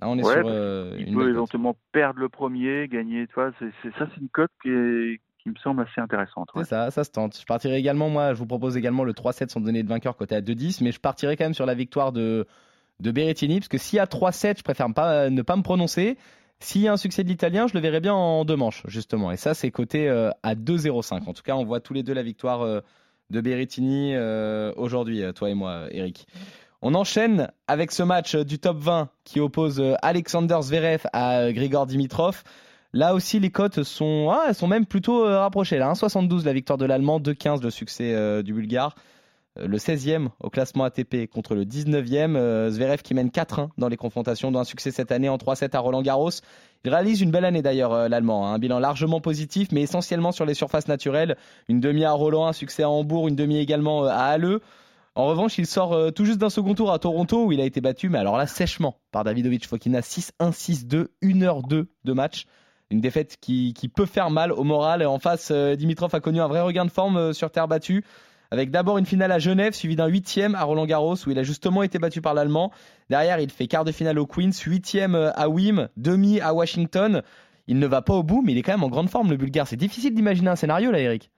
Là, 0.00 0.08
on 0.08 0.18
est 0.18 0.24
Ouais, 0.24 0.32
sur 0.32 0.46
euh, 0.46 0.96
Il 0.98 1.08
une 1.08 1.14
peut 1.14 1.28
éventuellement 1.28 1.76
perdre 1.92 2.18
le 2.18 2.30
premier, 2.30 2.88
gagner. 2.88 3.26
Tu 3.26 3.34
vois, 3.34 3.50
c'est- 3.58 3.90
ça, 3.98 4.06
c'est 4.14 4.20
une 4.22 4.30
cote 4.30 4.50
qui, 4.62 4.70
est- 4.70 5.20
qui 5.42 5.50
me 5.50 5.54
semble 5.62 5.82
assez 5.82 6.00
intéressante. 6.00 6.48
ouais. 6.54 6.64
C'est 6.64 6.70
ça, 6.70 6.90
ça 6.90 7.04
se 7.04 7.10
tente. 7.10 7.38
Je 7.38 7.44
partirai 7.44 7.76
également, 7.76 8.08
moi, 8.08 8.34
je 8.34 8.38
vous 8.38 8.46
propose 8.46 8.76
également 8.76 9.04
le 9.04 9.12
3-7 9.12 9.48
sans 9.50 9.60
donner 9.60 9.82
de 9.82 9.88
vainqueur 9.88 10.16
côté 10.16 10.34
à 10.34 10.40
2-10, 10.40 10.82
mais 10.82 10.92
je 10.92 11.00
partirai 11.00 11.36
quand 11.36 11.44
même 11.44 11.54
sur 11.54 11.66
la 11.66 11.74
victoire 11.74 12.12
de, 12.12 12.46
de 13.00 13.10
Berrettini, 13.10 13.58
parce 13.60 13.68
que 13.68 13.78
s'il 13.78 13.96
y 13.96 14.00
a 14.00 14.06
3-7, 14.06 14.58
je 14.58 14.62
préfère 14.62 14.92
pas, 14.94 15.30
ne 15.30 15.42
pas 15.42 15.56
me 15.56 15.62
prononcer. 15.62 16.16
S'il 16.60 16.82
y 16.82 16.88
a 16.88 16.92
un 16.92 16.96
succès 16.96 17.24
de 17.24 17.28
l'italien, 17.28 17.66
je 17.66 17.74
le 17.74 17.80
verrai 17.80 18.00
bien 18.00 18.14
en 18.14 18.44
deux 18.44 18.54
manches, 18.56 18.84
justement. 18.86 19.32
Et 19.32 19.36
ça, 19.36 19.52
c'est 19.52 19.70
coté 19.72 20.08
euh, 20.08 20.30
à 20.44 20.54
2-0-5. 20.54 21.28
En 21.28 21.32
tout 21.32 21.42
cas, 21.42 21.56
on 21.56 21.64
voit 21.64 21.80
tous 21.80 21.92
les 21.92 22.04
deux 22.04 22.14
la 22.14 22.22
victoire 22.22 22.62
euh, 22.62 22.80
de 23.30 23.40
Berrettini 23.40 24.14
euh, 24.14 24.72
aujourd'hui, 24.76 25.24
euh, 25.24 25.32
toi 25.32 25.50
et 25.50 25.54
moi, 25.54 25.86
Eric. 25.90 26.28
On 26.84 26.94
enchaîne 26.94 27.48
avec 27.68 27.92
ce 27.92 28.02
match 28.02 28.34
euh, 28.34 28.44
du 28.44 28.58
top 28.58 28.76
20 28.78 29.08
qui 29.24 29.38
oppose 29.38 29.80
euh, 29.80 29.94
Alexander 30.02 30.58
Zverev 30.62 31.02
à 31.12 31.38
euh, 31.38 31.52
Grigor 31.52 31.86
Dimitrov. 31.86 32.42
Là 32.94 33.14
aussi, 33.14 33.40
les 33.40 33.50
cotes 33.50 33.82
sont, 33.84 34.30
ah, 34.30 34.52
sont 34.52 34.66
même 34.66 34.84
plutôt 34.86 35.24
euh, 35.24 35.40
rapprochées. 35.40 35.78
Là, 35.78 35.90
1,72 35.92 36.44
la 36.44 36.52
victoire 36.52 36.76
de 36.76 36.84
l'Allemand, 36.84 37.20
2,15 37.20 37.62
le 37.62 37.70
succès 37.70 38.14
euh, 38.14 38.42
du 38.42 38.52
Bulgare. 38.52 38.94
Euh, 39.58 39.66
Le 39.66 39.78
16e 39.78 40.28
au 40.40 40.50
classement 40.50 40.84
ATP 40.84 41.26
contre 41.30 41.54
le 41.54 41.64
19e. 41.64 42.36
euh, 42.36 42.68
Zverev 42.70 43.00
qui 43.02 43.14
mène 43.14 43.28
4-1 43.28 43.68
dans 43.78 43.88
les 43.88 43.96
confrontations, 43.96 44.50
dont 44.52 44.58
un 44.60 44.64
succès 44.64 44.90
cette 44.90 45.10
année 45.10 45.30
en 45.30 45.36
3-7 45.38 45.74
à 45.74 45.78
Roland 45.78 46.02
Garros. 46.02 46.30
Il 46.84 46.90
réalise 46.90 47.22
une 47.22 47.30
belle 47.30 47.46
année 47.46 47.62
d'ailleurs, 47.62 48.08
l'Allemand. 48.10 48.46
hein. 48.46 48.54
Un 48.54 48.58
bilan 48.58 48.78
largement 48.78 49.20
positif, 49.22 49.68
mais 49.72 49.80
essentiellement 49.82 50.32
sur 50.32 50.44
les 50.44 50.54
surfaces 50.54 50.88
naturelles. 50.88 51.36
Une 51.68 51.80
demi 51.80 52.04
à 52.04 52.12
Roland, 52.12 52.46
un 52.46 52.52
succès 52.52 52.82
à 52.82 52.90
Hambourg, 52.90 53.26
une 53.28 53.36
demi 53.36 53.56
également 53.56 54.04
à 54.04 54.16
Halle. 54.16 54.58
En 55.14 55.26
revanche, 55.26 55.56
il 55.58 55.66
sort 55.66 56.12
tout 56.12 56.24
juste 56.24 56.38
d'un 56.38 56.50
second 56.50 56.74
tour 56.74 56.90
à 56.92 56.98
Toronto 56.98 57.44
où 57.44 57.52
il 57.52 57.60
a 57.60 57.64
été 57.64 57.80
battu, 57.82 58.08
mais 58.08 58.18
alors 58.18 58.36
là, 58.38 58.46
sèchement 58.46 58.96
par 59.12 59.24
Davidovic 59.24 59.66
Fokina 59.66 60.00
6-1, 60.00 60.52
6-2, 60.52 61.06
1h2 61.22 61.86
de 62.04 62.12
match. 62.12 62.46
Une 62.92 63.00
défaite 63.00 63.38
qui, 63.40 63.72
qui 63.72 63.88
peut 63.88 64.04
faire 64.04 64.30
mal 64.30 64.52
au 64.52 64.64
moral. 64.64 65.00
Et 65.00 65.06
en 65.06 65.18
face, 65.18 65.50
euh, 65.50 65.76
Dimitrov 65.76 66.14
a 66.14 66.20
connu 66.20 66.42
un 66.42 66.46
vrai 66.46 66.60
regain 66.60 66.84
de 66.84 66.90
forme 66.90 67.16
euh, 67.16 67.32
sur 67.32 67.50
terre 67.50 67.66
battue. 67.66 68.04
Avec 68.50 68.70
d'abord 68.70 68.98
une 68.98 69.06
finale 69.06 69.32
à 69.32 69.38
Genève, 69.38 69.72
suivie 69.72 69.96
d'un 69.96 70.08
huitième 70.08 70.54
à 70.54 70.64
Roland 70.64 70.84
Garros, 70.84 71.14
où 71.26 71.30
il 71.30 71.38
a 71.38 71.42
justement 71.42 71.82
été 71.82 71.98
battu 71.98 72.20
par 72.20 72.34
l'Allemand. 72.34 72.70
Derrière, 73.08 73.40
il 73.40 73.50
fait 73.50 73.66
quart 73.66 73.86
de 73.86 73.92
finale 73.92 74.18
au 74.18 74.26
Queens, 74.26 74.50
huitième 74.66 75.14
euh, 75.14 75.30
à 75.36 75.48
Wim, 75.48 75.88
demi 75.96 76.38
à 76.38 76.52
Washington. 76.52 77.22
Il 77.66 77.78
ne 77.78 77.86
va 77.86 78.02
pas 78.02 78.12
au 78.12 78.22
bout, 78.22 78.42
mais 78.44 78.52
il 78.52 78.58
est 78.58 78.62
quand 78.62 78.72
même 78.72 78.84
en 78.84 78.90
grande 78.90 79.08
forme, 79.08 79.30
le 79.30 79.38
Bulgare. 79.38 79.66
C'est 79.66 79.76
difficile 79.76 80.12
d'imaginer 80.12 80.50
un 80.50 80.56
scénario 80.56 80.90
là, 80.90 80.98
Eric. 80.98 81.30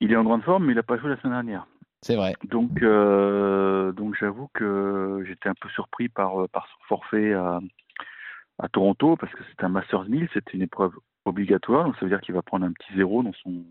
Il 0.00 0.12
est 0.12 0.16
en 0.16 0.24
grande 0.24 0.42
forme, 0.42 0.66
mais 0.66 0.72
il 0.72 0.76
n'a 0.76 0.82
pas 0.82 0.98
joué 0.98 1.08
la 1.08 1.16
semaine 1.16 1.32
dernière. 1.32 1.66
C'est 2.02 2.16
vrai. 2.16 2.34
Donc, 2.44 2.82
euh, 2.82 3.92
donc 3.92 4.16
j'avoue 4.20 4.50
que 4.52 5.24
j'étais 5.26 5.48
un 5.48 5.54
peu 5.58 5.70
surpris 5.70 6.10
par, 6.10 6.46
par 6.50 6.66
son 6.66 6.84
forfait 6.88 7.32
à, 7.32 7.60
à 8.58 8.68
Toronto, 8.68 9.16
parce 9.16 9.32
que 9.32 9.42
c'est 9.50 9.64
un 9.64 9.68
Masters 9.68 10.04
1000, 10.08 10.28
c'est 10.32 10.52
une 10.54 10.62
épreuve 10.62 10.92
obligatoire, 11.24 11.84
donc 11.84 11.94
ça 11.96 12.02
veut 12.04 12.10
dire 12.10 12.20
qu'il 12.20 12.34
va 12.34 12.42
prendre 12.42 12.66
un 12.66 12.72
petit 12.72 12.94
zéro 12.94 13.22
dans 13.22 13.32
son, 13.34 13.64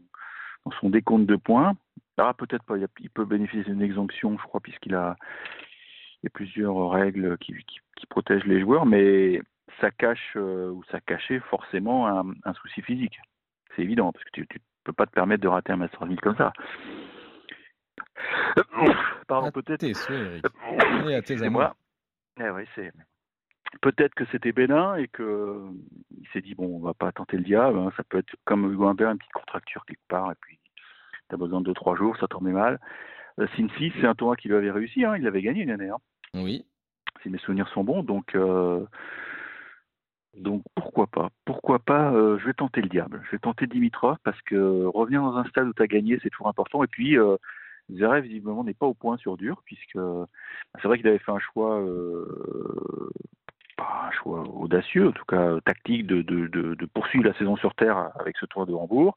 dans 0.65 0.71
son 0.79 0.89
décompte 0.89 1.25
de 1.25 1.35
points. 1.35 1.73
Ah, 2.17 2.33
peut-être 2.33 2.63
pas, 2.63 2.77
il, 2.77 2.83
a- 2.83 2.87
il 2.99 3.09
peut 3.09 3.25
bénéficier 3.25 3.63
d'une 3.63 3.81
exemption, 3.81 4.37
je 4.37 4.43
crois, 4.43 4.59
puisqu'il 4.59 4.95
a, 4.95 5.15
il 6.21 6.25
y 6.25 6.27
a 6.27 6.31
plusieurs 6.31 6.89
règles 6.89 7.37
qui, 7.39 7.53
qui, 7.65 7.79
qui 7.95 8.05
protègent 8.07 8.45
les 8.45 8.61
joueurs, 8.61 8.85
mais 8.85 9.41
ça 9.81 9.89
cache, 9.91 10.33
euh, 10.35 10.69
ou 10.71 10.83
ça 10.91 10.99
cachait 11.01 11.39
forcément 11.49 12.07
un, 12.07 12.33
un 12.43 12.53
souci 12.53 12.81
physique. 12.81 13.17
C'est 13.75 13.81
évident, 13.83 14.11
parce 14.11 14.23
que 14.25 14.29
tu 14.33 14.41
ne 14.41 14.45
peux 14.83 14.93
pas 14.93 15.05
te 15.05 15.11
permettre 15.11 15.43
de 15.43 15.47
rater 15.47 15.73
un 15.73 15.77
Masters 15.77 16.05
1000 16.05 16.19
comme 16.21 16.35
ça. 16.35 16.51
Pardon, 19.27 19.51
peut-être 19.51 19.79
Tes 19.79 19.93
souhaits, 19.93 20.43
Eric. 20.43 20.45
Et 21.09 21.15
à 21.15 21.21
tes 21.21 21.37
c'est 21.37 21.45
amours. 21.45 21.61
moi. 21.61 21.75
Eh 22.39 22.49
oui, 22.49 22.63
c'est. 22.75 22.91
Peut-être 23.81 24.13
que 24.15 24.25
c'était 24.31 24.51
bénin 24.51 24.95
et 24.95 25.07
que 25.07 25.59
il 26.21 26.27
s'est 26.29 26.41
dit 26.41 26.55
bon, 26.55 26.75
on 26.75 26.79
va 26.79 26.93
pas 26.93 27.11
tenter 27.11 27.37
le 27.37 27.43
diable. 27.43 27.77
hein, 27.79 27.91
Ça 27.97 28.03
peut 28.03 28.19
être 28.19 28.35
comme 28.45 28.71
Hugo 28.71 28.87
Humbert, 28.87 29.11
une 29.11 29.17
petite 29.17 29.31
contracture 29.33 29.85
quelque 29.85 30.07
part 30.07 30.31
et 30.31 30.35
puis 30.41 30.59
t'as 31.29 31.37
besoin 31.37 31.59
de 31.61 31.65
deux 31.65 31.73
trois 31.73 31.95
jours, 31.95 32.15
ça 32.17 32.27
tombait 32.27 32.51
mal. 32.51 32.79
Euh, 33.39 33.47
c'est 33.55 34.05
un 34.05 34.13
tournoi 34.15 34.35
qui 34.35 34.47
lui 34.47 34.55
avait 34.55 34.71
réussi. 34.71 35.03
Hein, 35.05 35.17
il 35.17 35.23
l'avait 35.23 35.41
gagné 35.41 35.63
une 35.63 35.71
année. 35.71 35.89
Hein, 35.89 35.97
Oui. 36.35 36.65
si 37.23 37.29
mes 37.29 37.39
souvenirs 37.39 37.67
sont 37.69 37.83
bons. 37.83 38.03
Donc 38.03 38.35
euh, 38.35 38.85
donc 40.37 40.63
pourquoi 40.75 41.07
pas 41.07 41.29
Pourquoi 41.45 41.79
pas 41.79 42.11
euh, 42.13 42.37
Je 42.39 42.45
vais 42.45 42.53
tenter 42.53 42.81
le 42.81 42.89
diable. 42.89 43.21
Je 43.25 43.31
vais 43.31 43.39
tenter 43.39 43.67
Dimitrov 43.67 44.17
parce 44.23 44.41
que 44.43 44.85
revenir 44.85 45.21
dans 45.21 45.35
un 45.37 45.45
stade 45.45 45.67
où 45.67 45.73
tu 45.73 45.81
as 45.81 45.87
gagné, 45.87 46.19
c'est 46.21 46.29
toujours 46.29 46.47
important. 46.47 46.83
Et 46.83 46.87
puis 46.87 47.17
euh, 47.17 47.37
Zverev 47.91 48.23
visiblement 48.23 48.63
n'est 48.63 48.73
pas 48.73 48.85
au 48.87 48.93
point 48.93 49.17
sur 49.17 49.37
dur 49.37 49.61
puisque 49.65 49.97
c'est 50.81 50.87
vrai 50.87 50.97
qu'il 50.97 51.07
avait 51.07 51.19
fait 51.19 51.31
un 51.31 51.39
choix 51.39 51.79
euh, 51.79 53.09
pas 53.75 54.07
un 54.07 54.11
choix 54.11 54.41
audacieux, 54.41 55.09
en 55.09 55.11
tout 55.11 55.25
cas 55.25 55.59
tactique 55.65 56.07
de, 56.07 56.21
de, 56.21 56.47
de, 56.47 56.75
de 56.75 56.85
poursuivre 56.85 57.25
la 57.25 57.33
saison 57.37 57.55
sur 57.55 57.73
terre 57.75 58.11
avec 58.19 58.37
ce 58.37 58.45
tour 58.45 58.65
de 58.65 58.73
Hambourg. 58.73 59.15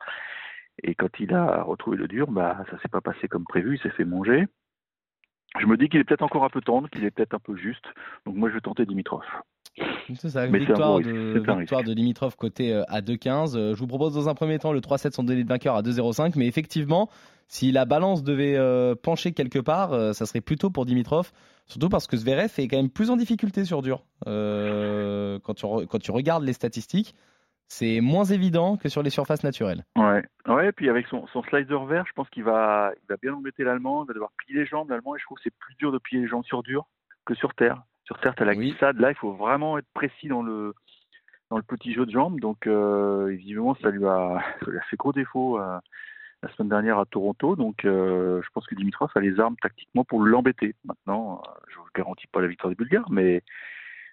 Et 0.83 0.95
quand 0.95 1.21
il 1.21 1.35
a 1.35 1.63
retrouvé 1.63 1.97
le 1.97 2.09
dur, 2.09 2.31
bah 2.31 2.65
ça 2.71 2.79
s'est 2.81 2.89
pas 2.89 3.01
passé 3.01 3.29
comme 3.29 3.45
prévu, 3.45 3.77
il 3.77 3.81
s'est 3.81 3.97
fait 3.97 4.05
manger. 4.05 4.47
Je 5.59 5.67
me 5.67 5.77
dis 5.77 5.89
qu'il 5.89 6.01
est 6.01 6.05
peut-être 6.05 6.23
encore 6.23 6.45
un 6.45 6.51
peu 6.51 6.61
tendre, 6.61 6.89
qu'il 6.91 7.05
est 7.05 7.11
peut-être 7.11 7.35
un 7.35 7.39
peu 7.39 7.57
juste. 7.57 7.87
Donc 8.27 8.37
moi 8.37 8.49
je 8.51 8.55
vais 8.55 8.61
tenter 8.61 8.85
Dimitrov. 8.85 9.25
C'est 10.15 10.29
ça, 10.29 10.47
Mais 10.47 10.59
victoire, 10.61 11.01
de, 11.01 11.59
victoire 11.59 11.83
Dimitrov 11.83 12.37
côté 12.37 12.73
euh, 12.73 12.83
à 12.89 13.01
2-15. 13.01 13.57
Euh, 13.57 13.75
Je 13.75 13.81
vous 13.81 13.87
propose 13.87 14.15
dans 14.15 14.29
un 14.29 14.35
premier 14.35 14.59
temps 14.59 14.73
le 14.73 14.81
3-7 14.81 15.13
son 15.13 15.25
délai 15.25 15.43
de 15.45 15.49
vainqueur 15.49 15.75
à 15.75 15.83
2-0-5, 15.83 16.35
mais 16.37 16.47
effectivement, 16.47 17.09
si 17.49 17.73
la 17.73 17.85
balance 17.85 18.23
devait 18.23 18.57
euh, 18.57 18.95
pencher 18.95 19.33
quelque 19.33 19.59
part, 19.59 20.15
ça 20.15 20.27
serait 20.27 20.41
plutôt 20.41 20.71
pour 20.71 20.87
Dimitrov, 20.87 21.33
surtout 21.67 21.89
parce 21.89 22.07
que 22.07 22.17
Zverev 22.17 22.53
est 22.59 22.69
quand 22.69 22.77
même 22.77 22.91
plus 22.91 23.11
en 23.11 23.17
difficulté 23.17 23.65
sur 23.65 23.83
dur. 23.83 24.05
Euh, 24.27 25.39
quand, 25.43 25.55
tu 25.55 25.67
re- 25.67 25.87
quand 25.87 25.99
tu 25.99 26.11
regardes 26.11 26.45
les 26.45 26.53
statistiques, 26.53 27.15
c'est 27.69 28.01
moins 28.01 28.25
évident 28.25 28.77
que 28.77 28.89
sur 28.89 29.03
les 29.03 29.11
surfaces 29.11 29.43
naturelles. 29.43 29.85
Ouais, 29.97 30.23
ouais, 30.47 30.73
puis 30.73 30.89
avec 30.89 31.09
son, 31.09 31.27
son 31.33 31.43
slider 31.43 31.77
vert, 31.89 32.05
je 32.07 32.13
pense 32.15 32.29
qu'il 32.31 32.45
va, 32.45 32.93
il 32.95 33.07
va 33.09 33.17
bien 33.21 33.35
embêter 33.35 33.65
l'Allemand, 33.65 34.05
il 34.05 34.09
va 34.09 34.15
devoir 34.15 34.31
plier 34.39 34.61
les 34.61 34.67
jambes, 34.67 34.89
l'Allemand, 34.89 35.17
et 35.17 35.19
je 35.19 35.25
trouve 35.25 35.37
que 35.39 35.43
c'est 35.45 35.55
plus 35.59 35.75
dur 35.75 35.91
de 35.91 35.99
plier 35.99 36.21
les 36.23 36.29
jambes 36.29 36.45
sur 36.45 36.63
dur 36.63 36.87
que 37.25 37.35
sur 37.35 37.55
terre. 37.55 37.83
Sur 38.07 38.19
tu 38.21 38.29
as 38.29 38.35
la 38.45 38.53
Oui. 38.53 38.71
glissade, 38.71 38.99
là, 38.99 39.11
il 39.11 39.17
faut 39.17 39.33
vraiment 39.33 39.79
être 39.79 39.89
précis 39.93 40.29
dans 40.29 40.43
le, 40.43 40.75
dans 41.51 41.57
le 41.59 41.63
petit 41.63 41.93
jeu 41.93 42.07
de 42.07 42.11
jambes, 42.11 42.41
donc 42.41 42.67
euh, 42.67 43.29
évidemment, 43.33 43.77
ça 43.83 43.91
lui, 43.91 44.05
a, 44.07 44.39
ça 44.65 44.71
lui 44.71 44.79
a 44.79 44.83
fait 44.83 44.97
gros 44.97 45.13
défaut 45.13 45.59
euh, 45.61 45.79
la 46.43 46.49
semaine 46.55 46.69
dernière 46.69 46.99
à 46.99 47.05
Toronto, 47.07 47.57
donc 47.57 47.85
euh, 47.85 48.41
je 48.43 48.49
pense 48.55 48.67
que 48.67 48.75
Dimitrov 48.75 49.11
a 49.15 49.21
les 49.21 49.39
armes 49.41 49.57
tactiquement 49.61 50.05
pour 50.05 50.23
l'embêter. 50.23 50.75
Maintenant, 50.85 51.43
euh, 51.47 51.51
je 51.69 51.79
ne 51.79 51.83
vous 51.83 51.89
garantis 51.97 52.27
pas 52.29 52.41
la 52.41 52.47
victoire 52.49 52.71
des 52.71 52.77
Bulgares, 52.77 53.11
mais 53.11 53.43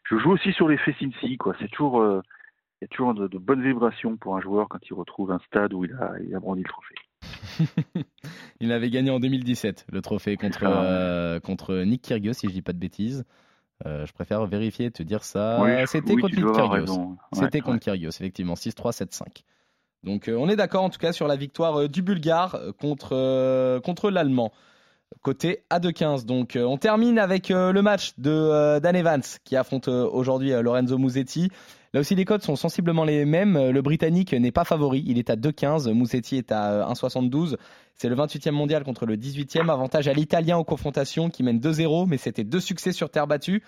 je 0.09 0.17
joue 0.17 0.31
aussi 0.31 0.51
sur 0.53 0.67
l'effet 0.67 0.95
Cincy, 1.00 1.38
quoi. 1.38 1.55
C'est 1.59 1.69
toujours... 1.71 2.03
il 2.03 2.83
y 2.83 2.85
a 2.85 2.88
toujours 2.88 3.13
de, 3.13 3.27
de 3.27 3.38
bonnes 3.38 3.62
vibrations 3.63 4.17
pour 4.17 4.35
un 4.35 4.41
joueur 4.41 4.67
quand 4.69 4.79
il 4.89 4.93
retrouve 4.93 5.31
un 5.31 5.39
stade 5.47 5.73
où 5.73 5.85
il 5.85 5.93
a, 5.93 6.13
il 6.25 6.35
a 6.35 6.39
brandi 6.39 6.63
le 6.63 6.69
trophée. 6.69 6.95
Il 8.59 8.71
avait 8.71 8.89
gagné 8.89 9.12
en 9.12 9.19
2017 9.19 9.88
le 9.91 10.01
trophée 10.01 10.38
contre, 10.38 10.63
Ah. 10.65 11.39
contre 11.41 11.75
Nick 11.83 12.01
Kyrgios, 12.01 12.33
si 12.33 12.47
je 12.47 12.53
dis 12.53 12.62
pas 12.62 12.73
de 12.73 12.79
bêtises. 12.79 13.25
Euh, 13.86 14.06
je 14.06 14.13
préfère 14.13 14.46
vérifier 14.46 14.86
et 14.88 14.92
te 14.92 15.04
dire 15.04 15.24
ça. 15.24 15.60
Oui, 15.62 15.72
je- 15.82 15.86
C'était 15.88 16.13
oui, 16.13 16.22
contre 16.22 16.36
Kyrgios. 16.54 16.98
Ouais, 16.98 17.16
C'était 17.34 17.60
contre 17.60 17.74
ouais. 17.75 17.80
Kyrgios, 17.80 18.10
effectivement, 18.12 18.56
6-3, 18.56 18.92
7-5. 18.94 19.44
Donc 20.04 20.28
euh, 20.28 20.36
on 20.38 20.50
est 20.50 20.56
d'accord 20.56 20.84
en 20.84 20.90
tout 20.90 21.00
cas 21.00 21.13
sur 21.13 21.28
la 21.28 21.36
victoire 21.36 21.82
euh, 21.82 21.88
du 21.88 22.02
Bulgare 22.02 22.56
euh, 22.56 22.72
contre, 22.74 23.10
euh, 23.13 23.80
contre 23.80 24.10
l'Allemand. 24.10 24.52
Côté 25.22 25.63
A2-15. 25.70 26.25
Donc 26.25 26.56
euh, 26.56 26.63
on 26.63 26.78
termine 26.78 27.20
avec 27.20 27.52
euh, 27.52 27.72
le 27.72 27.82
match 27.82 28.13
de 28.18 28.32
euh, 28.32 28.80
Dan 28.80 28.96
Evans 28.96 29.22
qui 29.44 29.56
affronte 29.56 29.88
euh, 29.88 30.06
aujourd'hui 30.10 30.52
euh, 30.54 30.62
Lorenzo 30.62 30.98
Musetti. 30.98 31.50
Là 31.93 32.00
aussi 32.00 32.15
les 32.15 32.25
codes 32.25 32.41
sont 32.41 32.55
sensiblement 32.55 33.03
les 33.03 33.25
mêmes. 33.25 33.55
Euh, 33.55 33.71
Le 33.71 33.81
Britannique 33.81 34.33
n'est 34.33 34.51
pas 34.51 34.63
favori, 34.63 35.03
il 35.05 35.17
est 35.17 35.29
à 35.29 35.35
2-15. 35.35 35.91
Musetti 35.93 36.38
est 36.38 36.51
à 36.51 36.71
euh, 36.71 36.93
1,72. 36.93 37.57
C'est 37.95 38.09
le 38.09 38.15
28e 38.15 38.51
mondial 38.51 38.83
contre 38.83 39.05
le 39.05 39.15
18e. 39.15 39.69
Avantage 39.71 40.07
à 40.07 40.13
l'Italien 40.13 40.57
aux 40.57 40.63
confrontations 40.63 41.29
qui 41.29 41.43
mène 41.43 41.59
2-0, 41.59 42.07
mais 42.07 42.17
c'était 42.17 42.43
deux 42.43 42.59
succès 42.59 42.91
sur 42.91 43.09
terre 43.09 43.27
battue. 43.27 43.63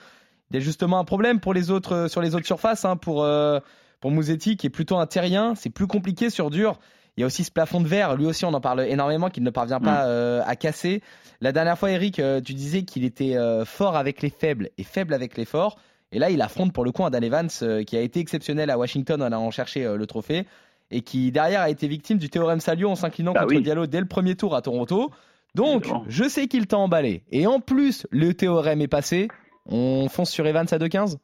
Il 0.52 0.56
y 0.56 0.58
a 0.58 0.60
justement 0.60 1.00
un 1.00 1.06
problème 1.06 1.40
pour 1.40 1.54
les 1.54 1.72
autres, 1.72 1.94
euh, 1.94 2.08
sur 2.08 2.22
les 2.22 2.36
autres 2.36 2.46
surfaces. 2.46 2.86
hein, 2.86 2.98
pour, 2.98 3.24
euh, 3.24 3.60
pour 4.02 4.12
qui 4.12 4.68
est 4.68 4.70
plutôt 4.70 4.98
un 4.98 5.08
terrien, 5.08 5.56
c'est 5.56 5.70
plus 5.70 5.88
compliqué 5.88 6.30
sur 6.30 6.50
dur. 6.50 6.80
Il 7.18 7.22
y 7.22 7.24
a 7.24 7.28
aussi 7.28 7.44
ce 7.46 7.52
plafond 7.52 7.80
de 7.80 7.88
verre, 7.88 8.16
lui 8.18 8.26
aussi 8.26 8.44
on 8.44 8.54
en 8.54 8.60
parle 8.60 8.82
énormément, 8.82 9.30
qu'il 9.30 9.44
ne 9.44 9.50
parvient 9.50 9.80
pas 9.80 10.06
euh, 10.06 10.42
à 10.46 10.56
casser. 10.56 11.02
La 11.40 11.54
dernière 11.54 11.78
fois, 11.78 11.92
Eric, 11.92 12.20
euh, 12.20 12.42
tu 12.42 12.54
disais 12.54 12.84
qu'il 12.84 13.06
était 13.06 13.38
euh, 13.38 13.64
fort 13.64 13.96
avec 13.96 14.22
les 14.22 14.30
faibles 14.30 14.70
et 14.78 14.84
faible 14.84 15.14
avec 15.14 15.38
les 15.38 15.46
forts. 15.46 15.78
Et 16.12 16.20
là, 16.20 16.30
il 16.30 16.42
affronte 16.42 16.72
pour 16.74 16.86
le 16.86 16.92
coup 16.92 17.04
un 17.04 17.10
Dan 17.10 17.24
Evans 17.24 17.50
euh, 17.62 17.84
qui 17.84 17.98
a 17.98 18.02
été 18.02 18.20
exceptionnel 18.20 18.70
à 18.70 18.78
Washington 18.78 19.22
en 19.22 19.26
allant 19.26 19.52
chercher 19.52 19.86
euh, 19.86 19.98
le 19.98 20.06
trophée 20.08 20.46
et 20.92 21.02
qui 21.02 21.32
derrière 21.32 21.62
a 21.62 21.70
été 21.70 21.88
victime 21.88 22.18
du 22.20 22.30
théorème 22.30 22.60
Salio 22.60 22.90
en 22.90 22.96
s'inclinant 22.96 23.34
Bah 23.34 23.42
contre 23.42 23.56
oui. 23.56 23.62
Diallo 23.62 23.88
dès 23.88 24.00
le 24.00 24.06
premier 24.08 24.36
tour 24.36 24.56
à 24.56 24.62
Toronto. 24.62 25.12
Donc, 25.56 25.86
je 26.08 26.26
sais 26.26 26.48
qu'il 26.48 26.68
t'a 26.68 26.78
emballé. 26.78 27.24
Et 27.32 27.48
en 27.48 27.60
plus, 27.60 28.06
le 28.12 28.34
théorème 28.34 28.82
est 28.82 28.88
passé. 28.90 29.30
On 29.66 30.08
fonce 30.10 30.30
sur 30.30 30.46
Evans 30.46 30.68
à 30.70 30.78
2-15 30.78 31.18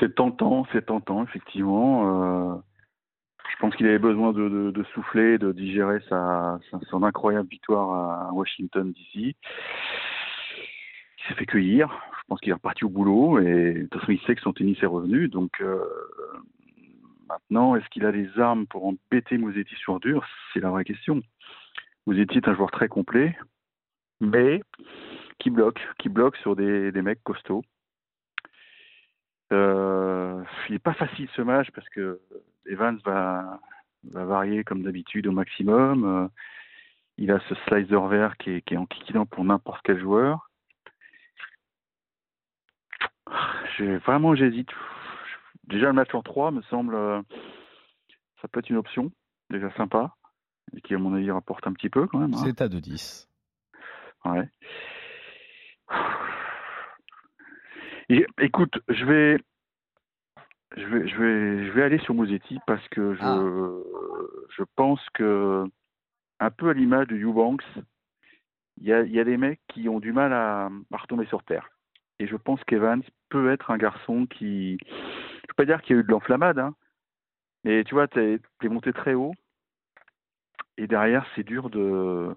C'est 0.00 0.14
tentant, 0.14 0.64
c'est 0.72 0.86
tentant, 0.86 1.24
effectivement. 1.24 2.52
Euh, 2.52 2.54
je 3.52 3.56
pense 3.60 3.74
qu'il 3.76 3.86
avait 3.86 3.98
besoin 3.98 4.32
de, 4.32 4.48
de, 4.48 4.70
de 4.70 4.84
souffler, 4.94 5.38
de 5.38 5.50
digérer 5.52 5.98
sa, 6.08 6.58
sa- 6.70 6.78
son 6.90 7.02
incroyable 7.02 7.48
victoire 7.48 7.90
à 8.28 8.32
Washington 8.32 8.92
DC. 8.92 9.14
Il 9.16 9.34
s'est 11.28 11.34
fait 11.34 11.46
cueillir. 11.46 11.90
Je 12.28 12.34
pense 12.34 12.40
qu'il 12.40 12.50
est 12.50 12.54
reparti 12.54 12.84
au 12.84 12.90
boulot 12.90 13.38
et 13.38 13.72
de 13.72 13.86
toute 13.86 14.00
façon, 14.02 14.12
il 14.12 14.20
sait 14.26 14.34
que 14.34 14.42
son 14.42 14.52
tennis 14.52 14.76
est 14.82 14.86
revenu. 14.86 15.28
Donc 15.28 15.62
euh, 15.62 15.82
maintenant, 17.26 17.74
est-ce 17.74 17.88
qu'il 17.88 18.04
a 18.04 18.10
les 18.10 18.28
armes 18.38 18.66
pour 18.66 18.84
embêter 18.84 19.38
Musetti 19.38 19.74
sur 19.76 19.98
dur? 19.98 20.26
C'est 20.52 20.60
la 20.60 20.68
vraie 20.68 20.84
question. 20.84 21.22
Musetti 22.06 22.36
est 22.36 22.46
un 22.46 22.54
joueur 22.54 22.70
très 22.70 22.88
complet, 22.88 23.34
mais 24.20 24.60
qui 25.38 25.48
bloque, 25.48 25.80
qui 25.98 26.10
bloque 26.10 26.36
sur 26.36 26.54
des, 26.54 26.92
mecs 27.00 27.24
costauds. 27.24 27.64
Euh, 29.50 30.44
il 30.68 30.72
n'est 30.72 30.78
pas 30.78 30.92
facile 30.92 31.30
ce 31.34 31.40
match 31.40 31.70
parce 31.70 31.88
que 31.88 32.20
Evans 32.66 33.00
va, 33.06 33.58
va 34.04 34.24
varier 34.26 34.64
comme 34.64 34.82
d'habitude 34.82 35.26
au 35.28 35.32
maximum. 35.32 36.04
Euh, 36.04 36.28
il 37.16 37.30
a 37.30 37.40
ce 37.48 37.54
slicer 37.54 38.06
vert 38.08 38.36
qui 38.36 38.50
est, 38.50 38.60
qui 38.60 38.74
est 38.74 39.24
pour 39.30 39.44
n'importe 39.44 39.80
quel 39.82 39.98
joueur. 39.98 40.48
J'ai- 43.30 43.48
Vraiment, 44.04 44.34
j'hésite. 44.34 44.70
Déjà, 45.64 45.86
le 45.86 45.92
match 45.92 46.14
en 46.14 46.22
3 46.22 46.50
me 46.50 46.62
semble. 46.62 46.94
euh, 46.94 47.20
ça 48.40 48.48
peut 48.48 48.60
être 48.60 48.70
une 48.70 48.76
option, 48.76 49.10
déjà 49.50 49.70
sympa, 49.76 50.14
et 50.76 50.80
qui, 50.80 50.94
à 50.94 50.98
mon 50.98 51.14
avis, 51.14 51.30
rapporte 51.30 51.66
un 51.66 51.72
petit 51.72 51.88
peu 51.90 52.06
quand 52.06 52.18
même. 52.18 52.34
hein. 52.34 52.42
C'est 52.44 52.60
à 52.60 52.68
2-10. 52.68 53.28
Ouais. 54.24 54.48
Et, 58.08 58.26
écoute, 58.40 58.78
je 58.88 59.04
vais, 59.04 59.38
je 60.76 60.86
vais, 60.86 61.08
je 61.08 61.16
vais, 61.16 61.66
je 61.66 61.72
vais 61.72 61.82
aller 61.82 61.98
sur 61.98 62.14
Mosetti 62.14 62.58
parce 62.66 62.86
que 62.88 63.14
je, 63.14 63.20
Ah. 63.22 64.46
je 64.56 64.62
pense 64.76 65.00
que, 65.14 65.64
un 66.40 66.50
peu 66.50 66.70
à 66.70 66.72
l'image 66.72 67.08
de 67.08 67.16
Eubanks, 67.16 67.64
il 68.78 68.84
y 68.86 68.92
a, 68.92 69.02
y 69.02 69.18
a 69.20 69.24
des 69.24 69.36
mecs 69.36 69.60
qui 69.68 69.88
ont 69.88 69.98
du 70.00 70.12
mal 70.12 70.32
à, 70.32 70.70
à 70.92 70.96
retomber 70.96 71.26
sur 71.26 71.42
terre. 71.42 71.68
Et 72.20 72.26
je 72.26 72.36
pense 72.36 72.62
qu'Evans 72.64 73.00
peut 73.28 73.50
être 73.50 73.70
un 73.70 73.78
garçon 73.78 74.26
qui, 74.26 74.78
je 74.80 75.46
peux 75.48 75.54
pas 75.56 75.64
dire 75.64 75.82
qu'il 75.82 75.96
y 75.96 75.98
a 75.98 76.00
eu 76.00 76.04
de 76.04 76.10
l'enflammade, 76.10 76.58
hein, 76.58 76.74
mais 77.64 77.84
tu 77.84 77.94
vois, 77.94 78.08
t'es 78.08 78.38
es 78.62 78.68
monté 78.68 78.92
très 78.92 79.14
haut 79.14 79.32
et 80.76 80.86
derrière 80.86 81.26
c'est 81.34 81.42
dur 81.44 81.70
de, 81.70 82.28